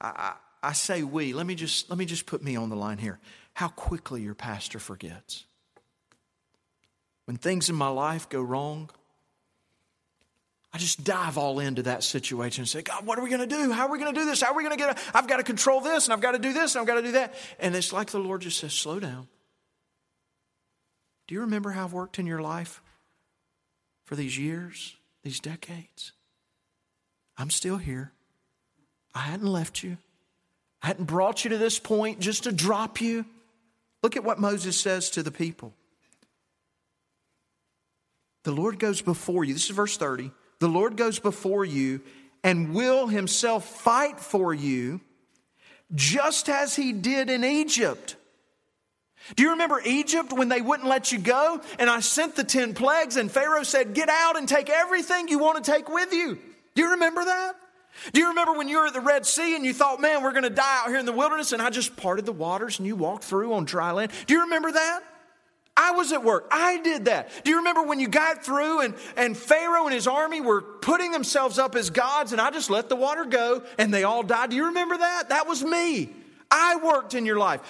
I, 0.00 0.34
say 0.72 1.02
we, 1.02 1.32
let 1.32 1.46
me 1.46 1.54
just 1.54 1.88
let 1.88 1.98
me 1.98 2.04
just 2.04 2.26
put 2.26 2.42
me 2.42 2.56
on 2.56 2.68
the 2.68 2.76
line 2.76 2.98
here. 2.98 3.18
How 3.54 3.68
quickly 3.68 4.22
your 4.22 4.34
pastor 4.34 4.78
forgets. 4.78 5.44
When 7.24 7.36
things 7.36 7.68
in 7.68 7.76
my 7.76 7.88
life 7.88 8.28
go 8.28 8.42
wrong, 8.42 8.90
I 10.72 10.78
just 10.78 11.02
dive 11.02 11.36
all 11.36 11.58
into 11.58 11.82
that 11.84 12.04
situation 12.04 12.62
and 12.62 12.68
say, 12.68 12.82
God, 12.82 13.06
what 13.06 13.18
are 13.18 13.22
we 13.22 13.30
going 13.30 13.46
to 13.48 13.56
do? 13.56 13.72
How 13.72 13.86
are 13.86 13.90
we 13.90 13.98
going 13.98 14.14
to 14.14 14.20
do 14.20 14.26
this? 14.26 14.40
How 14.40 14.52
are 14.52 14.56
we 14.56 14.62
going 14.62 14.76
to 14.76 14.82
get? 14.84 14.96
A, 14.96 15.16
I've 15.16 15.26
got 15.26 15.38
to 15.38 15.42
control 15.42 15.80
this, 15.80 16.06
and 16.06 16.12
I've 16.12 16.20
got 16.20 16.32
to 16.32 16.38
do 16.38 16.52
this, 16.52 16.74
and 16.74 16.80
I've 16.80 16.86
got 16.86 16.94
to 16.94 17.02
do 17.02 17.12
that. 17.12 17.34
And 17.58 17.74
it's 17.74 17.92
like 17.92 18.10
the 18.10 18.18
Lord 18.18 18.42
just 18.42 18.58
says, 18.58 18.72
slow 18.72 19.00
down. 19.00 19.26
Do 21.26 21.34
you 21.34 21.40
remember 21.42 21.70
how 21.70 21.84
I've 21.84 21.92
worked 21.92 22.18
in 22.18 22.26
your 22.26 22.40
life 22.40 22.82
for 24.04 24.16
these 24.16 24.38
years, 24.38 24.96
these 25.22 25.40
decades? 25.40 26.12
I'm 27.36 27.50
still 27.50 27.78
here. 27.78 28.12
I 29.14 29.20
hadn't 29.20 29.46
left 29.46 29.82
you. 29.82 29.96
I 30.82 30.88
hadn't 30.88 31.06
brought 31.06 31.44
you 31.44 31.50
to 31.50 31.58
this 31.58 31.78
point 31.78 32.20
just 32.20 32.44
to 32.44 32.52
drop 32.52 33.00
you. 33.00 33.24
Look 34.02 34.16
at 34.16 34.24
what 34.24 34.38
Moses 34.38 34.80
says 34.80 35.10
to 35.10 35.22
the 35.22 35.30
people. 35.30 35.74
The 38.44 38.52
Lord 38.52 38.78
goes 38.78 39.02
before 39.02 39.44
you. 39.44 39.52
This 39.52 39.64
is 39.64 39.76
verse 39.76 39.96
30. 39.96 40.30
The 40.58 40.68
Lord 40.68 40.96
goes 40.96 41.18
before 41.18 41.64
you 41.64 42.00
and 42.42 42.72
will 42.72 43.06
himself 43.06 43.64
fight 43.66 44.18
for 44.18 44.54
you 44.54 45.00
just 45.94 46.48
as 46.48 46.74
he 46.74 46.92
did 46.92 47.28
in 47.28 47.44
Egypt. 47.44 48.16
Do 49.36 49.42
you 49.42 49.50
remember 49.50 49.80
Egypt 49.84 50.32
when 50.32 50.48
they 50.48 50.62
wouldn't 50.62 50.88
let 50.88 51.12
you 51.12 51.18
go? 51.18 51.60
And 51.78 51.90
I 51.90 52.00
sent 52.00 52.36
the 52.36 52.44
10 52.44 52.74
plagues, 52.74 53.16
and 53.16 53.30
Pharaoh 53.30 53.62
said, 53.62 53.94
Get 53.94 54.08
out 54.08 54.38
and 54.38 54.48
take 54.48 54.70
everything 54.70 55.28
you 55.28 55.38
want 55.38 55.62
to 55.62 55.70
take 55.70 55.88
with 55.88 56.12
you. 56.12 56.38
Do 56.74 56.82
you 56.82 56.92
remember 56.92 57.24
that? 57.24 57.54
Do 58.12 58.20
you 58.20 58.28
remember 58.28 58.52
when 58.54 58.68
you 58.68 58.78
were 58.78 58.86
at 58.86 58.94
the 58.94 59.00
Red 59.00 59.26
Sea 59.26 59.54
and 59.54 59.64
you 59.64 59.74
thought, 59.74 60.00
man, 60.00 60.22
we're 60.22 60.32
going 60.32 60.44
to 60.44 60.50
die 60.50 60.82
out 60.82 60.88
here 60.88 60.98
in 60.98 61.06
the 61.06 61.12
wilderness 61.12 61.52
and 61.52 61.60
I 61.60 61.70
just 61.70 61.96
parted 61.96 62.26
the 62.26 62.32
waters 62.32 62.78
and 62.78 62.86
you 62.86 62.96
walked 62.96 63.24
through 63.24 63.52
on 63.52 63.64
dry 63.64 63.92
land? 63.92 64.12
Do 64.26 64.34
you 64.34 64.42
remember 64.42 64.72
that? 64.72 65.02
I 65.76 65.92
was 65.92 66.12
at 66.12 66.22
work. 66.22 66.46
I 66.50 66.78
did 66.78 67.06
that. 67.06 67.30
Do 67.44 67.50
you 67.50 67.58
remember 67.58 67.82
when 67.82 68.00
you 68.00 68.08
got 68.08 68.44
through 68.44 68.80
and, 68.80 68.94
and 69.16 69.36
Pharaoh 69.36 69.84
and 69.84 69.94
his 69.94 70.06
army 70.06 70.40
were 70.40 70.60
putting 70.60 71.10
themselves 71.10 71.58
up 71.58 71.74
as 71.74 71.90
gods 71.90 72.32
and 72.32 72.40
I 72.40 72.50
just 72.50 72.70
let 72.70 72.88
the 72.88 72.96
water 72.96 73.24
go 73.24 73.62
and 73.78 73.92
they 73.92 74.04
all 74.04 74.22
died? 74.22 74.50
Do 74.50 74.56
you 74.56 74.66
remember 74.66 74.98
that? 74.98 75.30
That 75.30 75.46
was 75.46 75.64
me. 75.64 76.10
I 76.50 76.76
worked 76.76 77.14
in 77.14 77.24
your 77.24 77.38
life. 77.38 77.60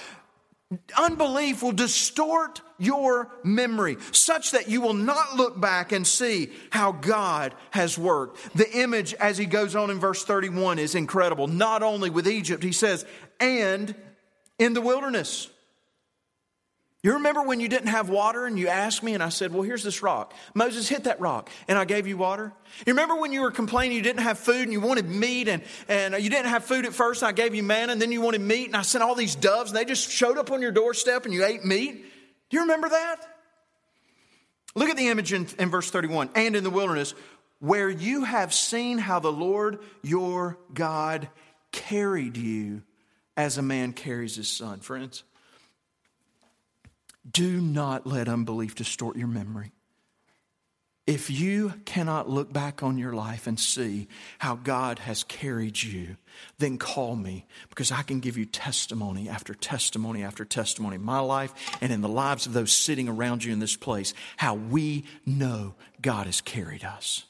Unbelief 0.96 1.64
will 1.64 1.72
distort 1.72 2.61
your 2.78 3.28
memory 3.42 3.96
such 4.12 4.52
that 4.52 4.68
you 4.68 4.80
will 4.80 4.94
not 4.94 5.37
look 5.37 5.61
back 5.61 5.90
and 5.90 6.06
see 6.06 6.52
how 6.70 6.92
God 6.92 7.54
has 7.70 7.98
worked. 7.98 8.54
The 8.56 8.70
image, 8.78 9.12
as 9.14 9.37
he 9.37 9.46
goes 9.46 9.74
on 9.74 9.90
in 9.90 9.98
verse 9.98 10.22
31, 10.24 10.78
is 10.78 10.94
incredible. 10.94 11.48
Not 11.48 11.83
only 11.83 12.09
with 12.09 12.28
Egypt, 12.28 12.62
he 12.62 12.70
says, 12.70 13.04
and 13.40 13.94
in 14.61 14.74
the 14.74 14.80
wilderness. 14.80 15.50
You 17.02 17.14
remember 17.14 17.42
when 17.42 17.60
you 17.60 17.68
didn't 17.68 17.88
have 17.88 18.10
water 18.10 18.44
and 18.44 18.58
you 18.58 18.68
asked 18.68 19.02
me 19.02 19.14
and 19.14 19.22
I 19.22 19.30
said, 19.30 19.54
Well, 19.54 19.62
here's 19.62 19.82
this 19.82 20.02
rock. 20.02 20.34
Moses, 20.52 20.86
hit 20.86 21.04
that 21.04 21.18
rock. 21.18 21.48
And 21.66 21.78
I 21.78 21.86
gave 21.86 22.06
you 22.06 22.18
water. 22.18 22.52
You 22.86 22.92
remember 22.92 23.16
when 23.16 23.32
you 23.32 23.40
were 23.40 23.50
complaining 23.50 23.96
you 23.96 24.02
didn't 24.02 24.22
have 24.22 24.38
food 24.38 24.62
and 24.62 24.72
you 24.72 24.80
wanted 24.80 25.08
meat 25.08 25.48
and, 25.48 25.62
and 25.88 26.14
you 26.22 26.28
didn't 26.28 26.48
have 26.48 26.64
food 26.64 26.84
at 26.84 26.92
first 26.92 27.22
and 27.22 27.28
I 27.28 27.32
gave 27.32 27.54
you 27.54 27.62
manna 27.62 27.92
and 27.92 28.02
then 28.02 28.12
you 28.12 28.20
wanted 28.20 28.42
meat 28.42 28.66
and 28.66 28.76
I 28.76 28.82
sent 28.82 29.02
all 29.02 29.14
these 29.14 29.34
doves 29.34 29.70
and 29.70 29.78
they 29.78 29.86
just 29.86 30.10
showed 30.10 30.36
up 30.36 30.50
on 30.50 30.60
your 30.60 30.72
doorstep 30.72 31.24
and 31.24 31.32
you 31.32 31.42
ate 31.44 31.64
meat? 31.64 32.04
Do 32.50 32.56
you 32.56 32.62
remember 32.62 32.90
that? 32.90 33.16
Look 34.74 34.90
at 34.90 34.96
the 34.96 35.08
image 35.08 35.32
in, 35.32 35.46
in 35.58 35.70
verse 35.70 35.90
31 35.90 36.30
and 36.34 36.54
in 36.54 36.64
the 36.64 36.70
wilderness 36.70 37.14
where 37.60 37.88
you 37.88 38.24
have 38.24 38.52
seen 38.52 38.98
how 38.98 39.20
the 39.20 39.32
Lord 39.32 39.78
your 40.02 40.58
God 40.74 41.28
carried 41.72 42.36
you 42.36 42.82
as 43.36 43.56
a 43.56 43.62
man 43.62 43.94
carries 43.94 44.36
his 44.36 44.48
son. 44.48 44.80
Friends, 44.80 45.24
do 47.33 47.61
not 47.61 48.07
let 48.07 48.29
unbelief 48.29 48.75
distort 48.75 49.16
your 49.16 49.29
memory. 49.29 49.73
If 51.07 51.29
you 51.29 51.75
cannot 51.87 52.31
look 52.31 52.53
back 52.53 52.85
on 52.85 52.97
your 52.97 53.14
life 53.14 53.49
and 53.49 53.59
see 53.59 54.07
how 54.38 54.55
God 54.55 55.01
has 55.01 55.25
carried 55.25 55.83
you, 55.83 56.16
then 56.59 56.79
call 56.79 57.16
me 57.16 57.47
because 57.69 57.90
I 57.90 58.03
can 58.03 58.21
give 58.21 58.38
you 58.38 58.45
testimony 58.45 59.29
after 59.29 59.53
testimony 59.53 60.23
after 60.23 60.45
testimony 60.45 60.97
in 60.97 61.03
my 61.03 61.19
life 61.19 61.53
and 61.81 61.90
in 61.90 62.01
the 62.01 62.09
lives 62.09 62.47
of 62.47 62.53
those 62.53 62.71
sitting 62.71 63.09
around 63.09 63.43
you 63.43 63.53
in 63.53 63.59
this 63.59 63.75
place, 63.75 64.14
how 64.37 64.55
we 64.55 65.05
know 65.27 65.75
God 66.01 66.27
has 66.27 66.40
carried 66.40 66.85
us 66.85 67.25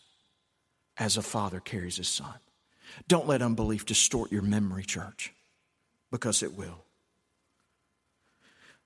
as 0.99 1.17
a 1.17 1.23
father 1.23 1.61
carries 1.61 1.97
his 1.97 2.09
son. 2.09 2.35
Don't 3.09 3.29
let 3.29 3.41
unbelief 3.41 3.87
distort 3.87 4.31
your 4.31 4.43
memory, 4.43 4.85
church, 4.85 5.33
because 6.11 6.43
it 6.43 6.55
will. 6.55 6.85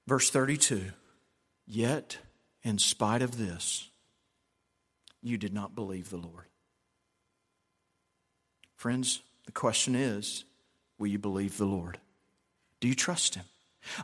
Verse 0.06 0.30
32 0.30 0.92
Yet, 1.66 2.18
in 2.62 2.78
spite 2.78 3.22
of 3.22 3.38
this, 3.38 3.88
you 5.22 5.38
did 5.38 5.54
not 5.54 5.74
believe 5.74 6.10
the 6.10 6.16
Lord. 6.16 6.46
Friends, 8.76 9.22
the 9.46 9.52
question 9.52 9.94
is 9.94 10.44
will 10.98 11.06
you 11.08 11.18
believe 11.18 11.56
the 11.56 11.64
Lord? 11.64 11.98
Do 12.80 12.88
you 12.88 12.94
trust 12.94 13.34
Him? 13.34 13.44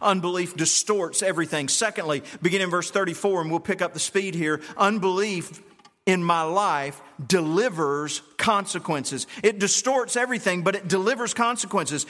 Unbelief 0.01 0.57
distorts 0.57 1.23
everything. 1.23 1.69
Secondly, 1.69 2.23
begin 2.43 2.61
in 2.61 2.71
verse 2.71 2.91
34, 2.91 3.43
and 3.43 3.51
we'll 3.51 3.61
pick 3.61 3.83
up 3.83 3.93
the 3.93 4.01
speed 4.01 4.35
here. 4.35 4.61
Unbelief 4.77 5.63
in 6.07 6.23
my 6.23 6.43
life 6.43 7.01
delivers 7.25 8.23
consequences. 8.37 9.27
It 9.43 9.59
distorts 9.59 10.17
everything, 10.17 10.63
but 10.63 10.75
it 10.75 10.89
delivers 10.89 11.35
consequences. 11.35 12.07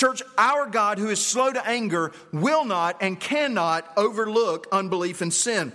Church, 0.00 0.22
our 0.38 0.64
God, 0.64 0.96
who 0.96 1.10
is 1.10 1.22
slow 1.22 1.52
to 1.52 1.68
anger, 1.68 2.12
will 2.32 2.64
not 2.64 2.96
and 3.02 3.20
cannot 3.20 3.86
overlook 3.98 4.66
unbelief 4.72 5.20
and 5.20 5.30
sin. 5.30 5.74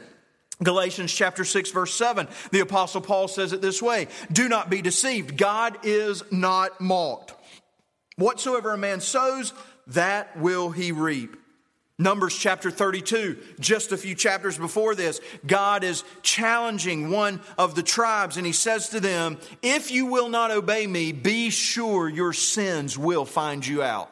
Galatians 0.64 1.14
chapter 1.14 1.46
6 1.46 1.70
verse 1.70 1.94
7, 1.94 2.28
the 2.50 2.62
apostle 2.62 3.02
Paul 3.02 3.28
says 3.28 3.54
it 3.54 3.62
this 3.62 3.84
way, 3.84 4.08
do 4.32 4.50
not 4.50 4.68
be 4.68 4.82
deceived. 4.82 5.38
God 5.38 5.78
is 5.84 6.24
not 6.32 6.82
mocked. 6.82 7.36
Whatsoever 8.16 8.74
a 8.74 8.80
man 8.80 9.00
sows, 9.00 9.54
that 9.90 10.36
will 10.40 10.72
he 10.72 10.92
reap. 10.92 11.38
Numbers 12.00 12.36
chapter 12.36 12.72
32, 12.72 13.38
just 13.60 13.92
a 13.92 13.98
few 13.98 14.16
chapters 14.16 14.58
before 14.58 14.96
this, 14.96 15.22
God 15.46 15.84
is 15.84 16.04
challenging 16.24 17.12
one 17.12 17.42
of 17.60 17.76
the 17.76 17.84
tribes 17.84 18.38
and 18.38 18.46
he 18.48 18.54
says 18.54 18.90
to 18.90 19.00
them, 19.00 19.38
If 19.62 19.92
you 19.92 20.08
will 20.08 20.30
not 20.30 20.50
obey 20.50 20.88
me, 20.88 21.12
be 21.12 21.52
sure 21.52 22.10
your 22.10 22.34
sins 22.34 22.98
will 22.98 23.26
find 23.26 23.64
you 23.64 23.84
out. 23.84 24.10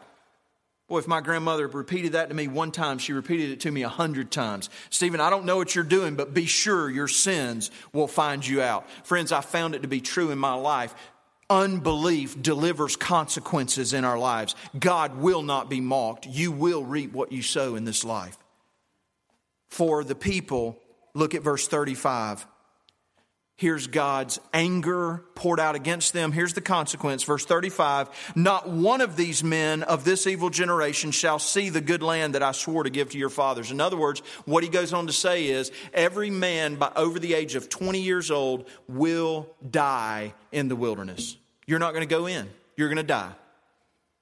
If 0.97 1.07
my 1.07 1.21
grandmother 1.21 1.67
repeated 1.67 2.13
that 2.13 2.29
to 2.29 2.35
me 2.35 2.47
one 2.47 2.71
time, 2.71 2.97
she 2.97 3.13
repeated 3.13 3.51
it 3.51 3.59
to 3.61 3.71
me 3.71 3.83
a 3.83 3.89
hundred 3.89 4.31
times. 4.31 4.69
Stephen, 4.89 5.19
I 5.19 5.29
don't 5.29 5.45
know 5.45 5.57
what 5.57 5.75
you're 5.75 5.83
doing, 5.83 6.15
but 6.15 6.33
be 6.33 6.45
sure 6.45 6.89
your 6.89 7.07
sins 7.07 7.71
will 7.91 8.07
find 8.07 8.45
you 8.45 8.61
out. 8.61 8.89
Friends, 9.03 9.31
I 9.31 9.41
found 9.41 9.75
it 9.75 9.81
to 9.81 9.87
be 9.87 10.01
true 10.01 10.31
in 10.31 10.37
my 10.37 10.53
life. 10.53 10.93
Unbelief 11.49 12.41
delivers 12.41 12.95
consequences 12.95 13.93
in 13.93 14.05
our 14.05 14.17
lives. 14.17 14.55
God 14.79 15.17
will 15.17 15.41
not 15.41 15.69
be 15.69 15.81
mocked. 15.81 16.25
You 16.25 16.51
will 16.51 16.83
reap 16.83 17.13
what 17.13 17.31
you 17.31 17.41
sow 17.41 17.75
in 17.75 17.85
this 17.85 18.03
life. 18.03 18.37
For 19.67 20.03
the 20.03 20.15
people, 20.15 20.79
look 21.13 21.35
at 21.35 21.43
verse 21.43 21.67
35. 21.67 22.45
Here's 23.55 23.85
God's 23.85 24.39
anger 24.51 25.23
poured 25.35 25.59
out 25.59 25.75
against 25.75 26.11
them. 26.11 26.31
Here's 26.31 26.53
the 26.53 26.61
consequence. 26.61 27.23
Verse 27.23 27.45
35 27.45 28.09
Not 28.35 28.67
one 28.67 28.99
of 28.99 29.15
these 29.15 29.43
men 29.43 29.83
of 29.83 30.03
this 30.03 30.25
evil 30.25 30.49
generation 30.49 31.11
shall 31.11 31.37
see 31.37 31.69
the 31.69 31.81
good 31.81 32.01
land 32.01 32.33
that 32.33 32.41
I 32.41 32.51
swore 32.51 32.83
to 32.83 32.89
give 32.89 33.11
to 33.11 33.17
your 33.17 33.29
fathers. 33.29 33.69
In 33.69 33.79
other 33.79 33.97
words, 33.97 34.21
what 34.45 34.63
he 34.63 34.69
goes 34.69 34.91
on 34.91 35.05
to 35.07 35.13
say 35.13 35.47
is 35.47 35.71
every 35.93 36.31
man 36.31 36.75
by 36.75 36.91
over 36.95 37.19
the 37.19 37.35
age 37.35 37.53
of 37.53 37.69
20 37.69 38.01
years 38.01 38.31
old 38.31 38.67
will 38.87 39.47
die 39.69 40.33
in 40.51 40.67
the 40.67 40.75
wilderness. 40.75 41.37
You're 41.67 41.79
not 41.79 41.93
going 41.93 42.07
to 42.07 42.13
go 42.13 42.25
in, 42.25 42.49
you're 42.75 42.89
going 42.89 42.97
to 42.97 43.03
die. 43.03 43.33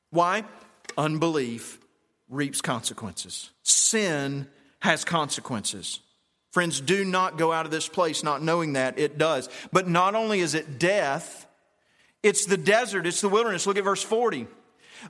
Why? 0.09 0.43
Unbelief 0.97 1.79
reaps 2.29 2.61
consequences, 2.61 3.49
sin 3.63 4.47
has 4.81 5.05
consequences. 5.05 6.01
Friends, 6.51 6.81
do 6.81 7.05
not 7.05 7.37
go 7.37 7.51
out 7.51 7.65
of 7.65 7.71
this 7.71 7.87
place 7.87 8.23
not 8.23 8.43
knowing 8.43 8.73
that 8.73 8.99
it 8.99 9.17
does. 9.17 9.49
But 9.71 9.87
not 9.87 10.15
only 10.15 10.41
is 10.41 10.53
it 10.53 10.79
death, 10.79 11.47
it's 12.23 12.45
the 12.45 12.57
desert, 12.57 13.07
it's 13.07 13.21
the 13.21 13.29
wilderness. 13.29 13.65
Look 13.65 13.77
at 13.77 13.83
verse 13.83 14.03
40. 14.03 14.47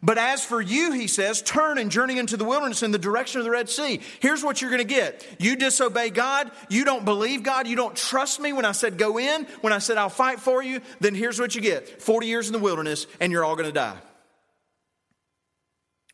But 0.01 0.17
as 0.17 0.45
for 0.45 0.61
you, 0.61 0.93
he 0.93 1.07
says, 1.07 1.41
turn 1.41 1.77
and 1.77 1.91
journey 1.91 2.17
into 2.17 2.37
the 2.37 2.45
wilderness 2.45 2.83
in 2.83 2.91
the 2.91 2.99
direction 2.99 3.39
of 3.39 3.45
the 3.45 3.51
Red 3.51 3.69
Sea. 3.69 3.99
Here's 4.19 4.43
what 4.43 4.61
you're 4.61 4.69
going 4.69 4.87
to 4.87 4.93
get. 4.93 5.25
You 5.37 5.55
disobey 5.55 6.11
God. 6.11 6.51
You 6.69 6.85
don't 6.85 7.03
believe 7.03 7.43
God. 7.43 7.67
You 7.67 7.75
don't 7.75 7.95
trust 7.95 8.39
me 8.39 8.53
when 8.53 8.63
I 8.63 8.71
said 8.71 8.97
go 8.97 9.19
in, 9.19 9.45
when 9.61 9.73
I 9.73 9.79
said 9.79 9.97
I'll 9.97 10.09
fight 10.09 10.39
for 10.39 10.63
you. 10.63 10.79
Then 11.01 11.15
here's 11.15 11.39
what 11.39 11.55
you 11.55 11.61
get 11.61 12.01
40 12.01 12.27
years 12.27 12.47
in 12.47 12.53
the 12.53 12.59
wilderness, 12.59 13.07
and 13.19 13.31
you're 13.31 13.43
all 13.43 13.55
going 13.55 13.67
to 13.67 13.73
die. 13.73 13.97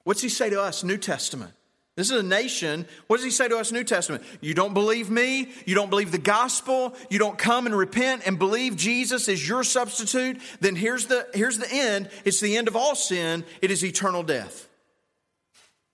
What's 0.06 0.22
he 0.22 0.30
say 0.30 0.50
to 0.50 0.62
us, 0.62 0.84
New 0.84 0.98
Testament? 0.98 1.54
This 1.98 2.12
is 2.12 2.20
a 2.20 2.24
nation. 2.24 2.86
What 3.08 3.18
does 3.18 3.26
he 3.26 3.32
say 3.32 3.48
to 3.48 3.58
us, 3.58 3.72
New 3.72 3.84
Testament? 3.84 4.24
You 4.40 4.54
don't 4.54 4.76
believe 4.76 5.10
me. 5.10 5.50
You 5.66 5.74
don't 5.74 5.90
believe 5.90 6.12
the 6.12 6.20
gospel. 6.20 6.96
You 7.10 7.18
don't 7.18 7.40
come 7.40 7.66
and 7.66 7.76
repent 7.76 8.22
and 8.28 8.38
believe 8.38 8.78
Jesus 8.78 9.28
is 9.28 9.46
your 9.46 9.64
substitute. 9.64 10.40
Then 10.62 10.76
here's 10.76 11.08
the, 11.08 11.28
here's 11.34 11.58
the 11.58 11.68
end. 11.70 12.10
It's 12.24 12.40
the 12.40 12.56
end 12.56 12.68
of 12.68 12.76
all 12.76 12.94
sin. 12.94 13.44
It 13.64 13.72
is 13.72 13.84
eternal 13.84 14.22
death. 14.22 14.70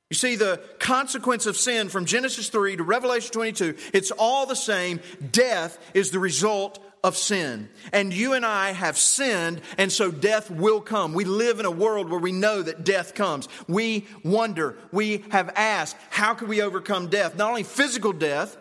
You 0.10 0.16
see, 0.16 0.36
the 0.36 0.62
consequence 0.78 1.46
of 1.46 1.56
sin 1.56 1.88
from 1.88 2.04
Genesis 2.04 2.50
3 2.50 2.76
to 2.76 2.84
Revelation 2.84 3.32
22, 3.32 3.76
it's 3.94 4.12
all 4.12 4.46
the 4.46 4.58
same. 4.58 5.00
Death 5.32 5.80
is 5.94 6.12
the 6.12 6.20
result 6.20 6.80
of 7.04 7.18
sin. 7.18 7.70
And 7.92 8.13
you 8.13 8.34
and 8.34 8.46
I 8.46 8.72
have 8.72 8.98
sinned, 8.98 9.62
and 9.78 9.92
so 9.92 10.10
death 10.10 10.50
will 10.50 10.80
come. 10.80 11.13
We 11.13 11.26
live 11.26 11.60
in 11.60 11.66
a 11.66 11.72
world 11.72 12.10
where 12.10 12.20
we 12.20 12.32
know 12.32 12.62
that 12.62 12.86
death 12.86 13.13
comes. 13.13 13.50
We 13.68 14.08
wonder, 14.24 14.78
we 14.92 15.26
have 15.30 15.52
asked, 15.56 15.98
how 16.10 16.34
can 16.34 16.48
we 16.48 16.62
overcome 16.62 17.10
death? 17.10 17.36
Not 17.36 17.50
only 17.50 17.63
physical 17.63 18.13
death, 18.13 18.58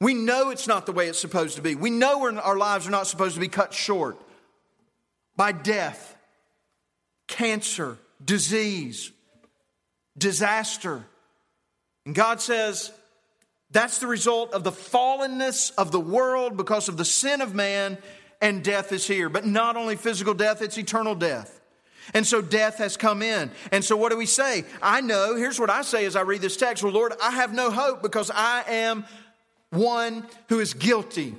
we 0.00 0.14
know 0.14 0.50
it's 0.50 0.66
not 0.66 0.84
the 0.84 0.92
way 0.92 1.06
it's 1.06 1.18
supposed 1.18 1.56
to 1.56 1.62
be. 1.62 1.74
We 1.74 1.90
know 1.90 2.36
our 2.38 2.58
lives 2.58 2.86
are 2.86 2.90
not 2.90 3.06
supposed 3.06 3.34
to 3.34 3.40
be 3.40 3.48
cut 3.48 3.72
short 3.72 4.20
by 5.36 5.52
death, 5.52 6.16
cancer, 7.28 7.98
disease, 8.22 9.12
disaster. 10.18 11.04
And 12.04 12.14
God 12.14 12.40
says, 12.40 12.90
that's 13.70 13.98
the 13.98 14.06
result 14.06 14.52
of 14.52 14.64
the 14.64 14.70
fallenness 14.70 15.72
of 15.76 15.92
the 15.92 16.00
world 16.00 16.56
because 16.56 16.88
of 16.88 16.96
the 16.96 17.04
sin 17.04 17.40
of 17.40 17.54
man, 17.54 17.98
and 18.40 18.62
death 18.62 18.92
is 18.92 19.06
here. 19.06 19.28
But 19.28 19.46
not 19.46 19.76
only 19.76 19.96
physical 19.96 20.34
death, 20.34 20.62
it's 20.62 20.78
eternal 20.78 21.14
death. 21.14 21.60
And 22.14 22.26
so 22.26 22.40
death 22.40 22.78
has 22.78 22.96
come 22.96 23.22
in. 23.22 23.50
And 23.72 23.84
so 23.84 23.96
what 23.96 24.12
do 24.12 24.16
we 24.16 24.26
say? 24.26 24.64
I 24.80 25.00
know, 25.00 25.34
here's 25.34 25.58
what 25.58 25.70
I 25.70 25.82
say 25.82 26.04
as 26.04 26.14
I 26.14 26.22
read 26.22 26.40
this 26.40 26.56
text 26.56 26.82
Well, 26.82 26.92
Lord, 26.92 27.12
I 27.22 27.32
have 27.32 27.52
no 27.52 27.70
hope 27.70 28.02
because 28.02 28.30
I 28.32 28.62
am 28.68 29.04
one 29.70 30.26
who 30.48 30.60
is 30.60 30.74
guilty. 30.74 31.34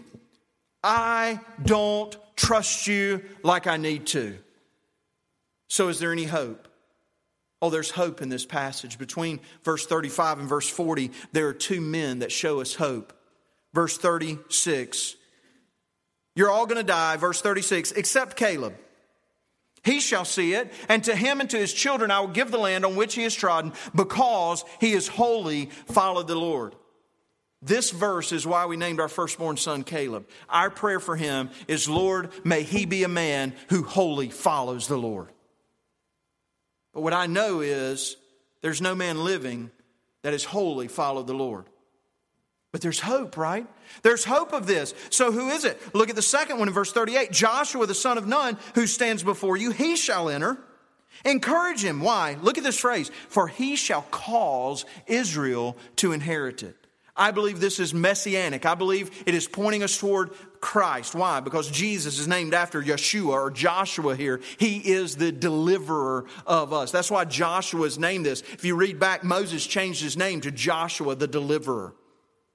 I 0.83 1.39
don't 1.63 2.15
trust 2.35 2.87
you 2.87 3.23
like 3.43 3.67
I 3.67 3.77
need 3.77 4.07
to. 4.07 4.37
So, 5.69 5.89
is 5.89 5.99
there 5.99 6.11
any 6.11 6.25
hope? 6.25 6.66
Oh, 7.61 7.69
there's 7.69 7.91
hope 7.91 8.21
in 8.21 8.29
this 8.29 8.45
passage. 8.45 8.97
Between 8.99 9.39
verse 9.63 9.85
35 9.85 10.39
and 10.39 10.49
verse 10.49 10.69
40, 10.69 11.11
there 11.31 11.47
are 11.47 11.53
two 11.53 11.81
men 11.81 12.19
that 12.19 12.31
show 12.31 12.61
us 12.61 12.75
hope. 12.75 13.13
Verse 13.73 13.97
36, 13.97 15.15
you're 16.35 16.49
all 16.49 16.65
going 16.65 16.77
to 16.77 16.83
die. 16.83 17.17
Verse 17.17 17.41
36, 17.41 17.91
except 17.93 18.37
Caleb. 18.37 18.75
He 19.83 19.99
shall 19.99 20.25
see 20.25 20.53
it, 20.53 20.71
and 20.89 21.03
to 21.05 21.15
him 21.15 21.39
and 21.39 21.49
to 21.49 21.57
his 21.57 21.73
children 21.73 22.11
I 22.11 22.19
will 22.19 22.27
give 22.27 22.51
the 22.51 22.57
land 22.57 22.85
on 22.85 22.95
which 22.95 23.15
he 23.15 23.23
has 23.23 23.33
trodden, 23.33 23.73
because 23.95 24.63
he 24.79 24.91
has 24.91 25.07
wholly 25.07 25.67
followed 25.87 26.27
the 26.27 26.35
Lord. 26.35 26.75
This 27.61 27.89
verse 27.91 28.31
is 28.31 28.45
why 28.45 28.65
we 28.65 28.77
named 28.77 28.99
our 28.99 29.07
firstborn 29.07 29.57
son 29.57 29.83
Caleb. 29.83 30.27
Our 30.49 30.69
prayer 30.69 30.99
for 30.99 31.15
him 31.15 31.49
is, 31.67 31.89
Lord, 31.89 32.29
may 32.43 32.63
he 32.63 32.85
be 32.85 33.03
a 33.03 33.07
man 33.07 33.53
who 33.69 33.83
wholly 33.83 34.29
follows 34.29 34.87
the 34.87 34.97
Lord. 34.97 35.29
But 36.97 37.03
what 37.03 37.13
I 37.13 37.27
know 37.27 37.61
is 37.61 38.17
there's 38.63 38.81
no 38.81 38.95
man 38.95 39.23
living 39.23 39.69
that 40.23 40.33
has 40.33 40.43
wholly 40.43 40.87
followed 40.87 41.27
the 41.27 41.33
Lord. 41.35 41.65
But 42.71 42.81
there's 42.81 42.99
hope, 42.99 43.37
right? 43.37 43.67
There's 44.01 44.23
hope 44.23 44.51
of 44.51 44.65
this. 44.65 44.95
So 45.11 45.31
who 45.31 45.49
is 45.49 45.63
it? 45.63 45.79
Look 45.93 46.09
at 46.09 46.15
the 46.15 46.23
second 46.23 46.57
one 46.57 46.67
in 46.67 46.73
verse 46.73 46.91
38. 46.91 47.31
Joshua, 47.31 47.85
the 47.85 47.93
son 47.93 48.17
of 48.17 48.25
Nun, 48.25 48.57
who 48.73 48.87
stands 48.87 49.21
before 49.21 49.57
you, 49.57 49.69
he 49.69 49.95
shall 49.95 50.27
enter. 50.27 50.57
Encourage 51.23 51.85
him. 51.85 52.01
Why? 52.01 52.35
Look 52.41 52.57
at 52.57 52.63
this 52.63 52.79
phrase. 52.79 53.11
For 53.29 53.47
he 53.47 53.75
shall 53.75 54.01
cause 54.09 54.83
Israel 55.05 55.77
to 55.97 56.13
inherit 56.13 56.63
it. 56.63 56.86
I 57.17 57.31
believe 57.31 57.59
this 57.59 57.79
is 57.79 57.93
messianic. 57.93 58.65
I 58.65 58.75
believe 58.75 59.23
it 59.25 59.33
is 59.33 59.47
pointing 59.47 59.83
us 59.83 59.97
toward 59.97 60.31
Christ. 60.61 61.15
Why? 61.15 61.39
Because 61.39 61.69
Jesus 61.69 62.19
is 62.19 62.27
named 62.27 62.53
after 62.53 62.81
Yeshua 62.81 63.33
or 63.33 63.51
Joshua 63.51 64.15
here. 64.15 64.39
He 64.57 64.77
is 64.77 65.15
the 65.15 65.31
deliverer 65.31 66.25
of 66.45 66.73
us. 66.73 66.91
That's 66.91 67.11
why 67.11 67.25
Joshua 67.25 67.85
is 67.85 67.97
named 67.97 68.25
this. 68.25 68.41
If 68.41 68.63
you 68.63 68.75
read 68.75 68.99
back, 68.99 69.23
Moses 69.23 69.65
changed 69.65 70.01
his 70.01 70.15
name 70.15 70.41
to 70.41 70.51
Joshua 70.51 71.15
the 71.15 71.27
deliverer 71.27 71.93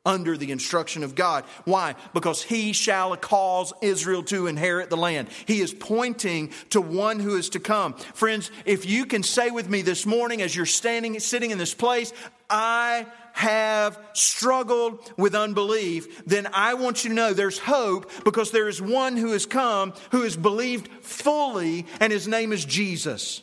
under 0.05 0.37
the 0.37 0.51
instruction 0.51 1.05
of 1.05 1.15
God. 1.15 1.45
Why? 1.65 1.95
Because 2.13 2.43
he 2.43 2.73
shall 2.73 3.17
cause 3.17 3.73
Israel 3.83 4.25
to 4.25 4.49
inherit 4.49 4.91
the 4.91 4.97
land. 4.97 5.29
He 5.47 5.61
is 5.61 5.73
pointing 5.73 6.51
to 6.71 6.81
one 6.81 7.21
who 7.21 7.37
is 7.37 7.51
to 7.51 7.61
come. 7.61 7.95
Friends, 7.95 8.51
if 8.65 8.85
you 8.85 9.07
can 9.07 9.23
say 9.23 9.51
with 9.51 9.69
me 9.69 9.83
this 9.83 10.05
morning 10.05 10.43
as 10.43 10.57
you're 10.57 10.67
standing, 10.67 11.19
sitting 11.21 11.53
in 11.53 11.59
this 11.59 11.75
place, 11.75 12.13
I 12.53 13.07
have 13.33 13.99
struggled 14.13 15.11
with 15.17 15.35
unbelief, 15.35 16.25
then 16.27 16.47
I 16.53 16.75
want 16.75 17.03
you 17.03 17.11
to 17.11 17.17
know 17.17 17.33
there's 17.33 17.59
hope 17.59 18.11
because 18.25 18.51
there 18.51 18.69
is 18.69 18.81
one 18.81 19.17
who 19.17 19.33
has 19.33 19.47
come 19.47 19.95
who 20.11 20.23
has 20.23 20.37
believed 20.37 20.89
fully, 21.03 21.87
and 21.99 22.13
his 22.13 22.29
name 22.29 22.53
is 22.53 22.65
Jesus. 22.65 23.43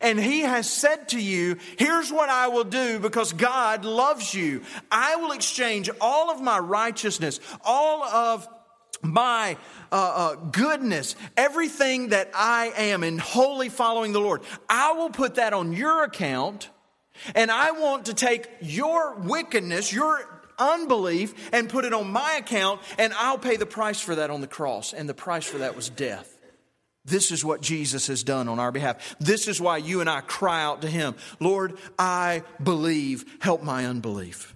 And 0.00 0.18
he 0.18 0.40
has 0.40 0.68
said 0.68 1.10
to 1.10 1.20
you, 1.20 1.58
Here's 1.78 2.10
what 2.10 2.28
I 2.28 2.48
will 2.48 2.64
do 2.64 2.98
because 2.98 3.32
God 3.32 3.84
loves 3.84 4.34
you. 4.34 4.62
I 4.90 5.16
will 5.16 5.32
exchange 5.32 5.88
all 6.00 6.30
of 6.30 6.40
my 6.40 6.58
righteousness, 6.58 7.38
all 7.64 8.02
of 8.02 8.48
my 9.02 9.56
uh, 9.92 9.94
uh, 9.94 10.34
goodness, 10.36 11.16
everything 11.36 12.08
that 12.08 12.30
I 12.34 12.72
am 12.76 13.04
in 13.04 13.18
wholly 13.18 13.68
following 13.68 14.12
the 14.12 14.20
Lord. 14.20 14.42
I 14.68 14.92
will 14.92 15.10
put 15.10 15.36
that 15.36 15.52
on 15.52 15.72
your 15.72 16.02
account 16.02 16.70
and 17.34 17.50
I 17.50 17.72
want 17.72 18.06
to 18.06 18.14
take 18.14 18.48
your 18.60 19.16
wickedness, 19.16 19.92
your 19.92 20.28
unbelief, 20.58 21.50
and 21.52 21.68
put 21.68 21.84
it 21.84 21.92
on 21.92 22.10
my 22.10 22.34
account, 22.34 22.80
and 22.98 23.12
I'll 23.14 23.38
pay 23.38 23.56
the 23.56 23.66
price 23.66 24.00
for 24.00 24.14
that 24.16 24.30
on 24.30 24.40
the 24.40 24.46
cross. 24.46 24.92
And 24.92 25.08
the 25.08 25.14
price 25.14 25.44
for 25.44 25.58
that 25.58 25.76
was 25.76 25.88
death. 25.88 26.38
This 27.04 27.32
is 27.32 27.44
what 27.44 27.60
Jesus 27.60 28.06
has 28.06 28.22
done 28.22 28.48
on 28.48 28.60
our 28.60 28.70
behalf. 28.70 29.16
This 29.18 29.48
is 29.48 29.60
why 29.60 29.78
you 29.78 30.00
and 30.00 30.08
I 30.08 30.20
cry 30.20 30.62
out 30.62 30.82
to 30.82 30.88
Him 30.88 31.16
Lord, 31.40 31.76
I 31.98 32.44
believe, 32.62 33.24
help 33.40 33.62
my 33.62 33.86
unbelief. 33.86 34.54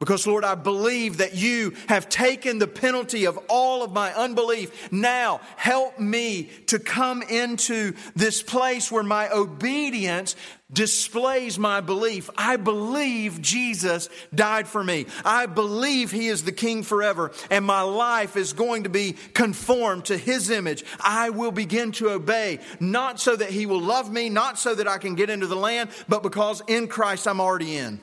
Because, 0.00 0.26
Lord, 0.26 0.46
I 0.46 0.54
believe 0.54 1.18
that 1.18 1.34
you 1.34 1.74
have 1.88 2.08
taken 2.08 2.58
the 2.58 2.66
penalty 2.66 3.26
of 3.26 3.38
all 3.50 3.82
of 3.82 3.92
my 3.92 4.14
unbelief. 4.14 4.90
Now, 4.90 5.42
help 5.56 5.98
me 5.98 6.44
to 6.68 6.78
come 6.78 7.20
into 7.20 7.92
this 8.16 8.42
place 8.42 8.90
where 8.90 9.02
my 9.02 9.28
obedience 9.28 10.36
displays 10.72 11.58
my 11.58 11.82
belief. 11.82 12.30
I 12.34 12.56
believe 12.56 13.42
Jesus 13.42 14.08
died 14.34 14.66
for 14.66 14.82
me. 14.82 15.04
I 15.22 15.44
believe 15.44 16.10
He 16.10 16.28
is 16.28 16.44
the 16.44 16.52
King 16.52 16.82
forever, 16.82 17.30
and 17.50 17.66
my 17.66 17.82
life 17.82 18.38
is 18.38 18.54
going 18.54 18.84
to 18.84 18.88
be 18.88 19.16
conformed 19.34 20.06
to 20.06 20.16
His 20.16 20.48
image. 20.48 20.82
I 20.98 21.28
will 21.28 21.52
begin 21.52 21.92
to 21.92 22.08
obey, 22.08 22.60
not 22.78 23.20
so 23.20 23.36
that 23.36 23.50
He 23.50 23.66
will 23.66 23.82
love 23.82 24.10
me, 24.10 24.30
not 24.30 24.58
so 24.58 24.74
that 24.74 24.88
I 24.88 24.96
can 24.96 25.14
get 25.14 25.28
into 25.28 25.46
the 25.46 25.56
land, 25.56 25.90
but 26.08 26.22
because 26.22 26.62
in 26.68 26.88
Christ 26.88 27.28
I'm 27.28 27.40
already 27.40 27.76
in. 27.76 28.00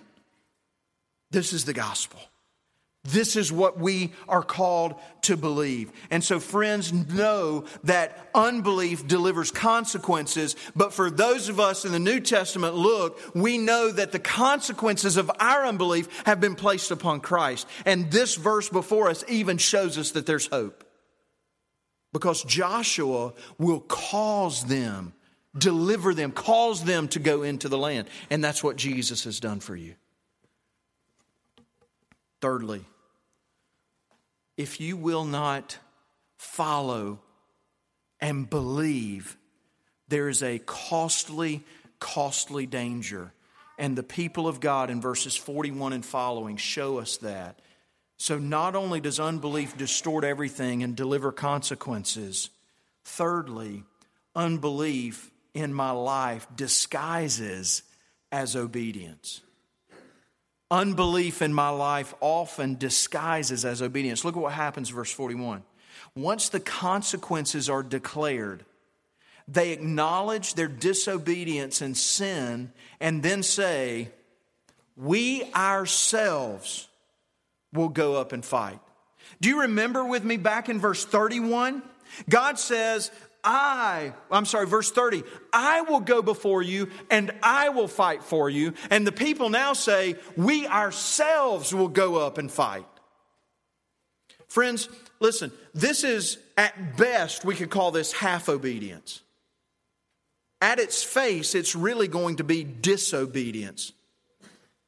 This 1.31 1.53
is 1.53 1.65
the 1.65 1.73
gospel. 1.73 2.19
This 3.03 3.37
is 3.37 3.53
what 3.53 3.79
we 3.79 4.11
are 4.27 4.43
called 4.43 4.95
to 5.21 5.37
believe. 5.37 5.91
And 6.09 6.21
so, 6.21 6.41
friends, 6.41 6.91
know 6.91 7.63
that 7.85 8.29
unbelief 8.35 9.07
delivers 9.07 9.49
consequences. 9.49 10.57
But 10.75 10.91
for 10.93 11.09
those 11.09 11.47
of 11.47 11.57
us 11.57 11.85
in 11.85 11.93
the 11.93 11.99
New 11.99 12.19
Testament, 12.19 12.75
look, 12.75 13.19
we 13.33 13.57
know 13.57 13.91
that 13.91 14.11
the 14.11 14.19
consequences 14.19 15.15
of 15.15 15.31
our 15.39 15.65
unbelief 15.65 16.23
have 16.25 16.41
been 16.41 16.55
placed 16.55 16.91
upon 16.91 17.21
Christ. 17.21 17.65
And 17.85 18.11
this 18.11 18.35
verse 18.35 18.67
before 18.67 19.09
us 19.09 19.23
even 19.29 19.57
shows 19.57 19.97
us 19.97 20.11
that 20.11 20.25
there's 20.25 20.47
hope. 20.47 20.83
Because 22.11 22.43
Joshua 22.43 23.33
will 23.57 23.81
cause 23.81 24.65
them, 24.65 25.13
deliver 25.57 26.13
them, 26.13 26.31
cause 26.31 26.83
them 26.83 27.07
to 27.09 27.19
go 27.19 27.43
into 27.43 27.69
the 27.69 27.77
land. 27.77 28.09
And 28.29 28.43
that's 28.43 28.63
what 28.63 28.75
Jesus 28.75 29.23
has 29.23 29.39
done 29.39 29.61
for 29.61 29.77
you. 29.77 29.95
Thirdly, 32.41 32.85
if 34.57 34.79
you 34.79 34.97
will 34.97 35.25
not 35.25 35.77
follow 36.37 37.19
and 38.19 38.49
believe, 38.49 39.37
there 40.07 40.29
is 40.29 40.41
a 40.43 40.59
costly, 40.59 41.63
costly 41.99 42.65
danger. 42.65 43.33
And 43.77 43.95
the 43.95 44.03
people 44.03 44.47
of 44.47 44.59
God 44.59 44.89
in 44.89 45.01
verses 45.01 45.35
41 45.35 45.93
and 45.93 46.05
following 46.05 46.57
show 46.57 46.97
us 46.97 47.17
that. 47.17 47.59
So, 48.17 48.39
not 48.39 48.75
only 48.75 48.99
does 48.99 49.19
unbelief 49.19 49.77
distort 49.77 50.23
everything 50.23 50.81
and 50.81 50.95
deliver 50.95 51.31
consequences, 51.31 52.49
thirdly, 53.03 53.83
unbelief 54.35 55.29
in 55.53 55.71
my 55.71 55.91
life 55.91 56.47
disguises 56.55 57.83
as 58.31 58.55
obedience. 58.55 59.41
Unbelief 60.69 61.41
in 61.41 61.53
my 61.53 61.69
life 61.69 62.13
often 62.19 62.75
disguises 62.75 63.63
as 63.63 63.81
obedience. 63.81 64.25
Look 64.25 64.35
at 64.35 64.41
what 64.41 64.53
happens, 64.53 64.89
verse 64.89 65.11
41. 65.11 65.63
Once 66.15 66.49
the 66.49 66.59
consequences 66.59 67.69
are 67.69 67.83
declared, 67.83 68.65
they 69.47 69.71
acknowledge 69.71 70.55
their 70.55 70.67
disobedience 70.67 71.81
and 71.81 71.95
sin 71.95 72.71
and 72.99 73.23
then 73.23 73.43
say, 73.43 74.09
We 74.97 75.45
ourselves 75.53 76.89
will 77.71 77.89
go 77.89 78.15
up 78.15 78.33
and 78.33 78.43
fight. 78.43 78.79
Do 79.39 79.47
you 79.47 79.61
remember 79.61 80.03
with 80.03 80.23
me 80.23 80.35
back 80.35 80.67
in 80.67 80.79
verse 80.79 81.05
31? 81.05 81.81
God 82.29 82.59
says, 82.59 83.11
I, 83.49 84.11
I'm 84.29 84.43
sorry, 84.43 84.67
verse 84.67 84.91
30, 84.91 85.23
I 85.53 85.79
will 85.79 86.01
go 86.01 86.21
before 86.21 86.61
you 86.61 86.89
and 87.09 87.31
I 87.41 87.69
will 87.69 87.87
fight 87.87 88.21
for 88.21 88.49
you. 88.49 88.73
And 88.89 89.07
the 89.07 89.13
people 89.13 89.49
now 89.49 89.71
say, 89.71 90.15
we 90.35 90.67
ourselves 90.67 91.73
will 91.73 91.87
go 91.87 92.17
up 92.17 92.37
and 92.37 92.51
fight. 92.51 92.85
Friends, 94.49 94.89
listen, 95.21 95.53
this 95.73 96.03
is 96.03 96.39
at 96.57 96.97
best, 96.97 97.45
we 97.45 97.55
could 97.55 97.69
call 97.69 97.91
this 97.91 98.11
half 98.11 98.49
obedience. 98.49 99.21
At 100.59 100.79
its 100.79 101.01
face, 101.01 101.55
it's 101.55 101.73
really 101.73 102.09
going 102.09 102.37
to 102.37 102.43
be 102.43 102.65
disobedience. 102.65 103.93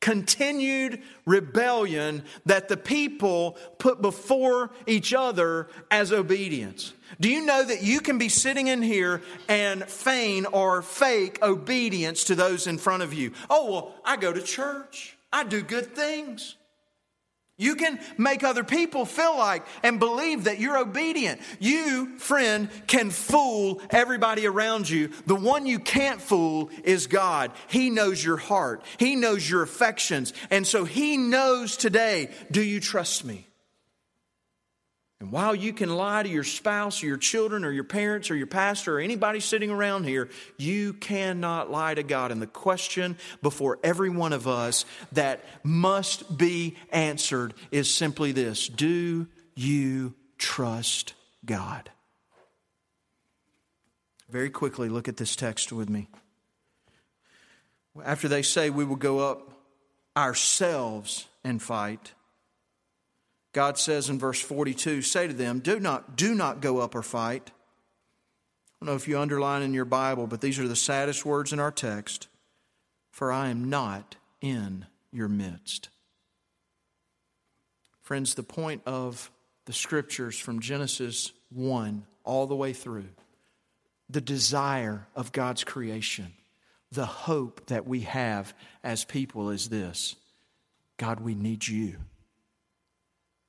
Continued 0.02 1.02
rebellion 1.26 2.24
that 2.46 2.68
the 2.68 2.78
people 2.78 3.58
put 3.78 4.02
before 4.02 4.72
each 4.86 5.14
other 5.14 5.70
as 5.90 6.12
obedience. 6.12 6.94
Do 7.20 7.30
you 7.30 7.46
know 7.46 7.64
that 7.64 7.82
you 7.82 8.02
can 8.02 8.18
be 8.18 8.30
sitting 8.30 8.68
in 8.68 8.82
here 8.82 9.22
and 9.48 9.84
feign 9.86 10.46
or 10.46 10.82
fake 10.82 11.40
obedience 11.42 12.26
to 12.26 12.36
those 12.36 12.68
in 12.68 12.78
front 12.78 13.04
of 13.04 13.14
you? 13.14 13.32
Oh, 13.50 13.72
well, 13.72 13.96
I 14.04 14.18
go 14.18 14.32
to 14.32 14.42
church, 14.42 15.18
I 15.32 15.44
do 15.44 15.62
good 15.62 15.96
things. 15.96 16.56
You 17.60 17.76
can 17.76 18.00
make 18.18 18.46
other 18.46 18.64
people 18.64 19.06
feel 19.06 19.38
like 19.38 19.66
and 19.84 20.00
believe 20.00 20.46
that 20.46 20.62
you're 20.62 20.78
obedient. 20.78 21.42
You, 21.60 22.18
friend, 22.18 22.70
can 22.88 23.10
fool 23.10 23.82
everybody 23.90 24.48
around 24.48 24.90
you. 24.90 25.10
The 25.26 25.36
one 25.36 25.66
you 25.66 25.78
can't 25.78 26.22
fool 26.22 26.70
is 26.86 27.08
God. 27.08 27.52
He 27.68 27.90
knows 27.90 28.24
your 28.24 28.38
heart, 28.38 28.82
He 28.98 29.18
knows 29.18 29.48
your 29.48 29.62
affections. 29.62 30.32
And 30.50 30.66
so 30.66 30.86
He 30.86 31.18
knows 31.18 31.76
today 31.76 32.30
do 32.50 32.64
you 32.64 32.80
trust 32.80 33.26
me? 33.26 33.49
And 35.20 35.32
while 35.32 35.54
you 35.54 35.74
can 35.74 35.90
lie 35.90 36.24
to 36.24 36.30
your 36.30 36.46
spouse 36.46 37.04
or 37.04 37.08
your 37.08 37.18
children 37.18 37.66
or 37.66 37.72
your 37.72 37.84
parents 37.84 38.32
or 38.32 38.36
your 38.36 38.48
pastor 38.48 38.98
or 38.98 39.00
anybody 39.02 39.42
sitting 39.42 39.70
around 39.70 40.06
here, 40.06 40.30
you 40.58 40.94
cannot 40.94 41.70
lie 41.70 41.94
to 41.94 42.04
God. 42.04 42.32
And 42.32 42.42
the 42.42 42.48
question 42.48 43.18
before 43.42 43.80
every 43.84 44.10
one 44.10 44.32
of 44.32 44.48
us 44.48 44.86
that 45.12 45.44
must 45.62 46.38
be 46.38 46.78
answered 46.92 47.54
is 47.70 47.94
simply 47.94 48.32
this 48.32 48.70
Do 48.70 49.28
you 49.56 50.14
trust 50.38 51.14
God? 51.46 51.92
Very 54.30 54.50
quickly, 54.50 54.88
look 54.88 55.10
at 55.10 55.18
this 55.18 55.36
text 55.36 55.74
with 55.74 55.90
me. 55.90 56.08
After 58.06 58.30
they 58.30 58.44
say 58.44 58.70
we 58.70 58.86
will 58.86 58.96
go 58.96 59.20
up 59.20 59.52
ourselves 60.16 61.28
and 61.44 61.62
fight, 61.62 62.14
God 63.52 63.78
says 63.78 64.10
in 64.10 64.20
verse 64.20 64.40
42, 64.40 65.02
say 65.02 65.28
to 65.28 65.34
them, 65.34 65.60
do 65.60 65.80
not, 65.80 66.16
do 66.16 66.36
not 66.36 66.62
go 66.62 66.80
up 66.80 66.96
or 66.96 67.02
fight. 67.02 67.52
I 68.82 68.86
don't 68.86 68.94
know 68.94 68.96
if 68.96 69.08
you 69.08 69.20
underline 69.20 69.62
in 69.62 69.74
your 69.74 69.86
Bible, 69.86 70.28
but 70.28 70.42
these 70.42 70.60
are 70.60 70.68
the 70.68 70.76
saddest 70.76 71.26
words 71.26 71.52
in 71.52 71.60
our 71.60 71.72
text. 71.72 72.28
For 73.12 73.32
I 73.32 73.50
am 73.50 73.70
not 73.70 74.16
in 74.40 74.86
your 75.12 75.28
midst. 75.28 75.90
Friends, 78.02 78.36
the 78.36 78.44
point 78.44 78.82
of 78.86 79.32
the 79.66 79.74
scriptures 79.74 80.38
from 80.40 80.62
Genesis 80.62 81.32
1 81.52 82.06
all 82.24 82.48
the 82.48 82.56
way 82.56 82.74
through, 82.74 83.10
the 84.10 84.22
desire 84.22 85.08
of 85.16 85.32
God's 85.32 85.64
creation, 85.64 86.34
the 86.92 87.06
hope 87.06 87.68
that 87.68 87.88
we 87.88 88.02
have 88.02 88.54
as 88.84 89.06
people 89.06 89.50
is 89.50 89.70
this 89.70 90.16
God, 90.98 91.20
we 91.20 91.36
need 91.36 91.68
you. 91.68 91.98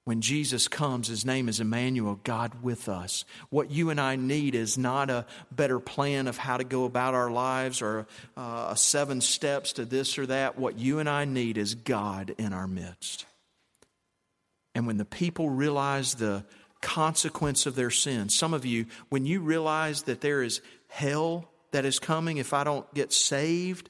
When 0.04 0.22
Jesus 0.22 0.66
comes, 0.66 1.08
his 1.08 1.26
name 1.26 1.48
is 1.48 1.60
Emmanuel, 1.60 2.18
God 2.24 2.62
with 2.62 2.88
us. 2.88 3.24
What 3.50 3.70
you 3.70 3.90
and 3.90 4.00
I 4.00 4.16
need 4.16 4.54
is 4.54 4.78
not 4.78 5.10
a 5.10 5.26
better 5.52 5.78
plan 5.78 6.26
of 6.26 6.38
how 6.38 6.56
to 6.56 6.64
go 6.64 6.84
about 6.84 7.14
our 7.14 7.30
lives 7.30 7.82
or 7.82 8.06
uh, 8.36 8.74
seven 8.74 9.20
steps 9.20 9.74
to 9.74 9.84
this 9.84 10.18
or 10.18 10.26
that. 10.26 10.58
What 10.58 10.78
you 10.78 11.00
and 11.00 11.08
I 11.08 11.26
need 11.26 11.58
is 11.58 11.74
God 11.74 12.34
in 12.38 12.52
our 12.52 12.66
midst. 12.66 13.26
And 14.74 14.86
when 14.86 14.96
the 14.96 15.04
people 15.04 15.50
realize 15.50 16.14
the 16.14 16.44
consequence 16.80 17.66
of 17.66 17.74
their 17.74 17.90
sin, 17.90 18.30
some 18.30 18.54
of 18.54 18.64
you, 18.64 18.86
when 19.10 19.26
you 19.26 19.40
realize 19.40 20.04
that 20.04 20.22
there 20.22 20.42
is 20.42 20.62
hell 20.88 21.50
that 21.72 21.84
is 21.84 21.98
coming 21.98 22.38
if 22.38 22.54
I 22.54 22.64
don't 22.64 22.92
get 22.94 23.12
saved, 23.12 23.89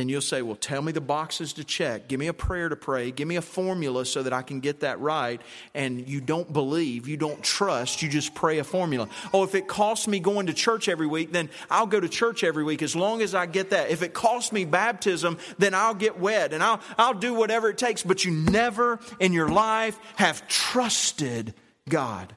then 0.00 0.08
you'll 0.08 0.22
say, 0.22 0.40
Well, 0.40 0.56
tell 0.56 0.80
me 0.80 0.92
the 0.92 1.00
boxes 1.02 1.52
to 1.52 1.64
check. 1.64 2.08
Give 2.08 2.18
me 2.18 2.28
a 2.28 2.32
prayer 2.32 2.70
to 2.70 2.76
pray. 2.76 3.10
Give 3.10 3.28
me 3.28 3.36
a 3.36 3.42
formula 3.42 4.06
so 4.06 4.22
that 4.22 4.32
I 4.32 4.40
can 4.40 4.60
get 4.60 4.80
that 4.80 4.98
right. 4.98 5.42
And 5.74 6.08
you 6.08 6.22
don't 6.22 6.50
believe, 6.50 7.06
you 7.06 7.18
don't 7.18 7.42
trust, 7.44 8.00
you 8.00 8.08
just 8.08 8.34
pray 8.34 8.58
a 8.58 8.64
formula. 8.64 9.10
Oh, 9.34 9.44
if 9.44 9.54
it 9.54 9.68
costs 9.68 10.08
me 10.08 10.18
going 10.18 10.46
to 10.46 10.54
church 10.54 10.88
every 10.88 11.06
week, 11.06 11.32
then 11.32 11.50
I'll 11.68 11.86
go 11.86 12.00
to 12.00 12.08
church 12.08 12.42
every 12.42 12.64
week 12.64 12.80
as 12.80 12.96
long 12.96 13.20
as 13.20 13.34
I 13.34 13.44
get 13.44 13.70
that. 13.70 13.90
If 13.90 14.02
it 14.02 14.14
costs 14.14 14.52
me 14.52 14.64
baptism, 14.64 15.36
then 15.58 15.74
I'll 15.74 15.94
get 15.94 16.18
wet 16.18 16.54
and 16.54 16.62
I'll, 16.62 16.80
I'll 16.96 17.12
do 17.12 17.34
whatever 17.34 17.68
it 17.68 17.76
takes. 17.76 18.02
But 18.02 18.24
you 18.24 18.30
never 18.30 19.00
in 19.18 19.34
your 19.34 19.50
life 19.50 19.98
have 20.16 20.48
trusted 20.48 21.52
God. 21.90 22.34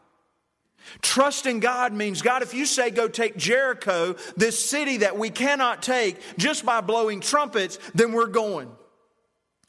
Trusting 1.02 1.60
God 1.60 1.94
means, 1.94 2.22
God, 2.22 2.44
if 2.44 2.54
you 2.54 2.66
say 2.66 2.90
go 2.90 3.08
take 3.08 3.38
Jericho, 3.38 4.16
this 4.36 4.64
city 4.64 4.98
that 4.98 5.18
we 5.18 5.30
cannot 5.30 5.82
take 5.82 6.18
just 6.38 6.66
by 6.66 6.82
blowing 6.82 7.20
trumpets, 7.20 7.80
then 7.96 8.12
we're 8.12 8.28
going. 8.28 8.70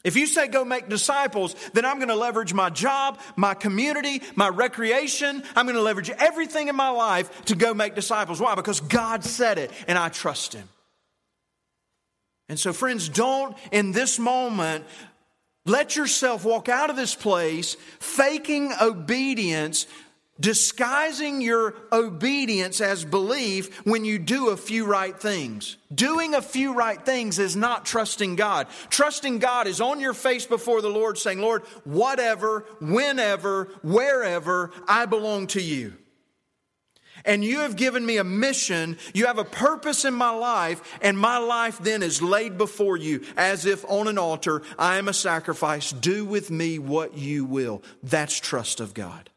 If 0.03 0.15
you 0.15 0.27
say 0.27 0.47
go 0.47 0.63
make 0.63 0.87
disciples, 0.87 1.55
then 1.73 1.83
I'm 1.83 1.97
going 1.97 2.09
to 2.09 2.15
leverage 2.15 2.53
my 2.53 2.69
job, 2.69 3.19
my 3.35 3.55
community, 3.55 4.21
my 4.35 4.49
recreation. 4.49 5.41
I'm 5.55 5.65
going 5.65 5.75
to 5.75 5.81
leverage 5.81 6.11
everything 6.11 6.67
in 6.67 6.75
my 6.75 6.89
life 6.89 7.45
to 7.45 7.55
go 7.55 7.73
make 7.73 7.95
disciples. 7.95 8.39
Why? 8.39 8.53
Because 8.53 8.81
God 8.81 9.23
said 9.23 9.57
it 9.57 9.71
and 9.87 9.97
I 9.97 10.09
trust 10.09 10.53
Him. 10.53 10.69
And 12.49 12.59
so, 12.59 12.71
friends, 12.71 13.09
don't 13.09 13.57
in 13.71 13.91
this 13.93 14.19
moment 14.19 14.85
Let 15.65 15.95
yourself 15.95 16.45
walk 16.45 16.69
out 16.69 16.91
of 16.91 16.95
this 16.95 17.15
place 17.15 17.75
faking 17.99 18.71
obedience, 18.79 19.87
disguising 20.39 21.41
your 21.41 21.75
obedience 21.91 22.81
as 22.81 23.05
belief 23.05 23.85
when 23.85 24.03
you 24.03 24.19
do 24.19 24.49
a 24.49 24.57
few 24.57 24.85
right 24.85 25.17
things. 25.17 25.77
Doing 25.93 26.33
a 26.33 26.41
few 26.41 26.73
right 26.73 27.03
things 27.03 27.39
is 27.39 27.55
not 27.55 27.85
trusting 27.85 28.35
God. 28.35 28.67
Trusting 28.89 29.39
God 29.39 29.67
is 29.67 29.79
on 29.79 29.99
your 29.99 30.13
face 30.13 30.45
before 30.45 30.81
the 30.81 30.89
Lord 30.89 31.17
saying, 31.17 31.39
Lord, 31.39 31.63
whatever, 31.83 32.65
whenever, 32.81 33.65
wherever, 33.81 34.71
I 34.87 35.05
belong 35.05 35.47
to 35.47 35.61
you 35.61 35.93
and 37.25 37.43
you 37.43 37.59
have 37.59 37.75
given 37.75 38.05
me 38.05 38.17
a 38.17 38.23
mission. 38.23 38.97
You 39.13 39.25
have 39.25 39.39
a 39.39 39.43
purpose 39.43 40.05
in 40.05 40.13
my 40.13 40.29
life, 40.29 40.97
and 41.01 41.17
my 41.17 41.37
life 41.37 41.79
then 41.79 42.03
is 42.03 42.21
laid 42.21 42.57
before 42.57 42.97
you 42.97 43.25
as 43.35 43.65
if 43.65 43.83
on 43.89 44.07
an 44.07 44.17
altar. 44.17 44.61
I 44.77 44.97
am 44.97 45.07
a 45.07 45.13
sacrifice. 45.13 45.91
Do 45.91 46.23
with 46.23 46.51
me 46.51 46.79
what 46.79 47.17
you 47.17 47.45
will. 47.45 47.83
That's 48.03 48.39
trust 48.39 48.79
of 48.79 48.93
God. 48.93 49.29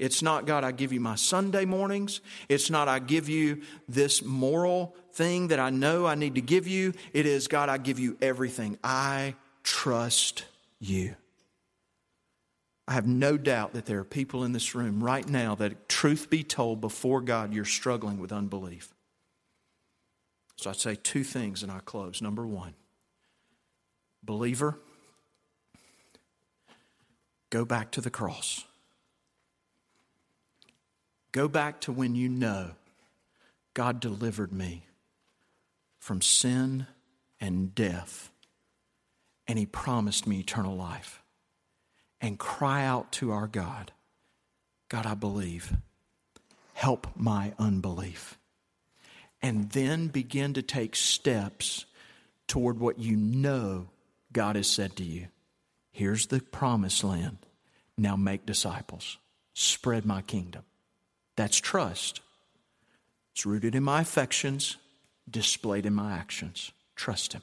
It's 0.00 0.22
not, 0.22 0.46
God, 0.46 0.64
I 0.64 0.72
give 0.72 0.94
you 0.94 1.00
my 1.00 1.14
Sunday 1.14 1.66
mornings. 1.66 2.22
It's 2.48 2.70
not, 2.70 2.88
I 2.88 3.00
give 3.00 3.28
you 3.28 3.60
this 3.86 4.24
moral 4.24 4.96
thing 5.12 5.48
that 5.48 5.60
I 5.60 5.68
know 5.68 6.06
I 6.06 6.14
need 6.14 6.36
to 6.36 6.40
give 6.40 6.66
you. 6.66 6.94
It 7.12 7.26
is, 7.26 7.48
God, 7.48 7.68
I 7.68 7.76
give 7.76 7.98
you 7.98 8.16
everything. 8.22 8.78
I 8.82 9.34
trust 9.62 10.46
you. 10.78 11.16
I 12.88 12.94
have 12.94 13.06
no 13.06 13.36
doubt 13.36 13.74
that 13.74 13.84
there 13.84 13.98
are 13.98 14.04
people 14.04 14.42
in 14.42 14.52
this 14.52 14.74
room 14.74 15.04
right 15.04 15.28
now 15.28 15.54
that, 15.56 15.88
truth 15.90 16.30
be 16.30 16.42
told, 16.44 16.80
before 16.80 17.20
God, 17.20 17.52
you're 17.52 17.66
struggling 17.66 18.18
with 18.18 18.32
unbelief. 18.32 18.94
So 20.56 20.70
I'd 20.70 20.76
say 20.76 20.94
two 20.94 21.24
things 21.24 21.62
and 21.62 21.70
I 21.70 21.80
close. 21.80 22.22
Number 22.22 22.46
one, 22.46 22.72
believer, 24.24 24.78
go 27.50 27.66
back 27.66 27.90
to 27.92 28.00
the 28.00 28.10
cross. 28.10 28.64
Go 31.32 31.48
back 31.48 31.80
to 31.82 31.92
when 31.92 32.14
you 32.14 32.28
know 32.28 32.72
God 33.74 34.00
delivered 34.00 34.52
me 34.52 34.86
from 35.98 36.20
sin 36.20 36.86
and 37.40 37.74
death, 37.74 38.30
and 39.46 39.58
He 39.58 39.66
promised 39.66 40.26
me 40.26 40.40
eternal 40.40 40.76
life 40.76 41.22
and 42.20 42.38
cry 42.38 42.84
out 42.84 43.12
to 43.12 43.30
our 43.30 43.46
God 43.46 43.92
God, 44.90 45.06
I 45.06 45.14
believe. 45.14 45.72
Help 46.74 47.06
my 47.16 47.54
unbelief. 47.58 48.38
And 49.40 49.70
then 49.70 50.08
begin 50.08 50.52
to 50.54 50.62
take 50.62 50.94
steps 50.96 51.86
toward 52.46 52.78
what 52.78 52.98
you 52.98 53.16
know 53.16 53.88
God 54.32 54.56
has 54.56 54.66
said 54.66 54.96
to 54.96 55.04
you. 55.04 55.28
Here's 55.92 56.26
the 56.26 56.40
promised 56.40 57.04
land. 57.04 57.38
Now 57.96 58.16
make 58.16 58.44
disciples. 58.44 59.18
Spread 59.54 60.04
my 60.04 60.22
kingdom. 60.22 60.64
That's 61.36 61.58
trust. 61.58 62.20
It's 63.32 63.46
rooted 63.46 63.74
in 63.74 63.82
my 63.82 64.00
affections, 64.02 64.76
displayed 65.28 65.86
in 65.86 65.94
my 65.94 66.12
actions. 66.12 66.72
Trust 66.96 67.32
Him. 67.32 67.42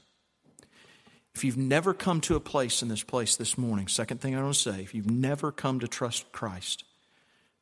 If 1.34 1.44
you've 1.44 1.58
never 1.58 1.94
come 1.94 2.20
to 2.22 2.36
a 2.36 2.40
place 2.40 2.82
in 2.82 2.88
this 2.88 3.04
place 3.04 3.36
this 3.36 3.58
morning, 3.58 3.88
second 3.88 4.22
thing 4.22 4.36
I 4.36 4.42
want 4.42 4.56
to 4.56 4.60
say, 4.60 4.82
if 4.82 4.96
you've 4.96 5.10
never 5.10 5.52
come 5.52 5.80
to 5.80 5.88
trust 5.88 6.32
Christ, 6.32 6.84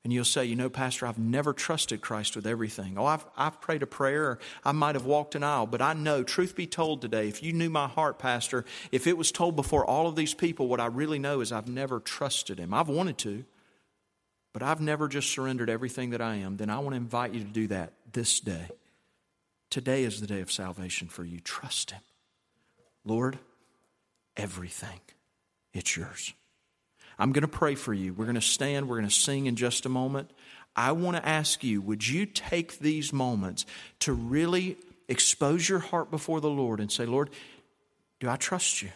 and 0.06 0.14
you'll 0.14 0.24
say, 0.24 0.46
you 0.46 0.56
know, 0.56 0.70
Pastor, 0.70 1.08
I've 1.08 1.18
never 1.18 1.52
trusted 1.52 2.00
Christ 2.00 2.36
with 2.36 2.46
everything. 2.46 2.96
Oh, 2.96 3.06
I've, 3.06 3.26
I've 3.36 3.60
prayed 3.60 3.82
a 3.82 3.88
prayer, 3.88 4.38
I 4.64 4.72
might 4.72 4.96
have 4.96 5.06
walked 5.06 5.34
an 5.34 5.44
aisle, 5.44 5.66
but 5.66 5.82
I 5.82 5.94
know, 5.94 6.22
truth 6.24 6.56
be 6.56 6.68
told 6.68 7.02
today, 7.02 7.28
if 7.28 7.42
you 7.42 7.52
knew 7.52 7.70
my 7.70 7.88
heart, 7.88 8.20
Pastor, 8.20 8.66
if 8.92 9.08
it 9.08 9.18
was 9.18 9.32
told 9.32 9.56
before 9.56 9.84
all 9.84 10.08
of 10.08 10.16
these 10.16 10.36
people, 10.36 10.68
what 10.68 10.80
I 10.80 10.86
really 10.86 11.18
know 11.18 11.42
is 11.42 11.52
I've 11.52 11.68
never 11.68 12.00
trusted 12.00 12.60
Him. 12.60 12.74
I've 12.74 12.88
wanted 12.88 13.18
to, 13.20 13.46
but 14.56 14.64
I've 14.64 14.80
never 14.80 15.10
just 15.10 15.34
surrendered 15.34 15.70
everything 15.70 16.12
that 16.12 16.22
I 16.22 16.36
am, 16.36 16.56
then 16.56 16.70
I 16.70 16.80
want 16.80 16.92
to 16.92 16.96
invite 16.96 17.34
you 17.34 17.42
to 17.42 17.46
do 17.46 17.68
that 17.68 17.92
this 18.14 18.40
day. 18.40 18.70
Today 19.70 20.06
is 20.06 20.22
the 20.22 20.28
day 20.28 20.40
of 20.40 20.50
salvation 20.50 21.10
for 21.10 21.26
you. 21.26 21.42
Trust 21.42 21.92
Him. 21.92 22.00
Lord, 23.04 23.38
everything. 24.38 25.02
It's 25.74 25.98
yours. 25.98 26.34
I'm 27.20 27.34
going 27.34 27.42
to 27.42 27.50
pray 27.50 27.76
for 27.76 27.94
you. 27.94 28.14
We're 28.14 28.24
going 28.24 28.36
to 28.36 28.42
stand, 28.42 28.88
we're 28.88 28.96
going 28.96 29.10
to 29.10 29.14
sing 29.14 29.48
in 29.48 29.58
just 29.58 29.86
a 29.86 29.90
moment. 29.90 30.32
I 30.74 30.94
want 30.94 31.18
to 31.18 31.28
ask 31.28 31.62
you 31.62 31.82
would 31.82 32.08
you 32.08 32.26
take 32.26 32.80
these 32.80 33.12
moments 33.12 33.66
to 34.00 34.14
really 34.14 34.78
expose 35.10 35.68
your 35.68 35.80
heart 35.80 36.10
before 36.10 36.40
the 36.40 36.50
Lord 36.50 36.80
and 36.80 36.90
say, 36.90 37.06
Lord, 37.06 37.30
do 38.22 38.30
I 38.30 38.38
trust 38.38 38.82
you? 38.82 38.92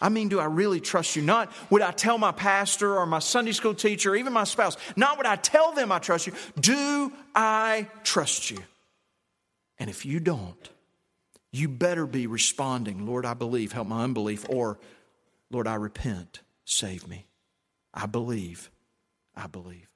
I 0.00 0.08
mean, 0.08 0.28
do 0.28 0.38
I 0.38 0.44
really 0.44 0.80
trust 0.80 1.16
you? 1.16 1.22
Not 1.22 1.52
would 1.70 1.82
I 1.82 1.90
tell 1.90 2.18
my 2.18 2.32
pastor 2.32 2.96
or 2.96 3.06
my 3.06 3.18
Sunday 3.18 3.52
school 3.52 3.74
teacher 3.74 4.12
or 4.12 4.16
even 4.16 4.32
my 4.32 4.44
spouse, 4.44 4.76
not 4.96 5.16
would 5.16 5.26
I 5.26 5.36
tell 5.36 5.72
them 5.72 5.90
I 5.90 5.98
trust 5.98 6.26
you. 6.26 6.32
Do 6.58 7.12
I 7.34 7.88
trust 8.04 8.50
you? 8.50 8.58
And 9.78 9.88
if 9.88 10.04
you 10.04 10.20
don't, 10.20 10.68
you 11.50 11.68
better 11.68 12.06
be 12.06 12.26
responding, 12.26 13.06
Lord, 13.06 13.24
I 13.24 13.34
believe, 13.34 13.72
help 13.72 13.88
my 13.88 14.04
unbelief, 14.04 14.44
or 14.48 14.78
Lord, 15.50 15.66
I 15.66 15.76
repent, 15.76 16.40
save 16.64 17.08
me. 17.08 17.26
I 17.94 18.06
believe, 18.06 18.70
I 19.34 19.46
believe. 19.46 19.88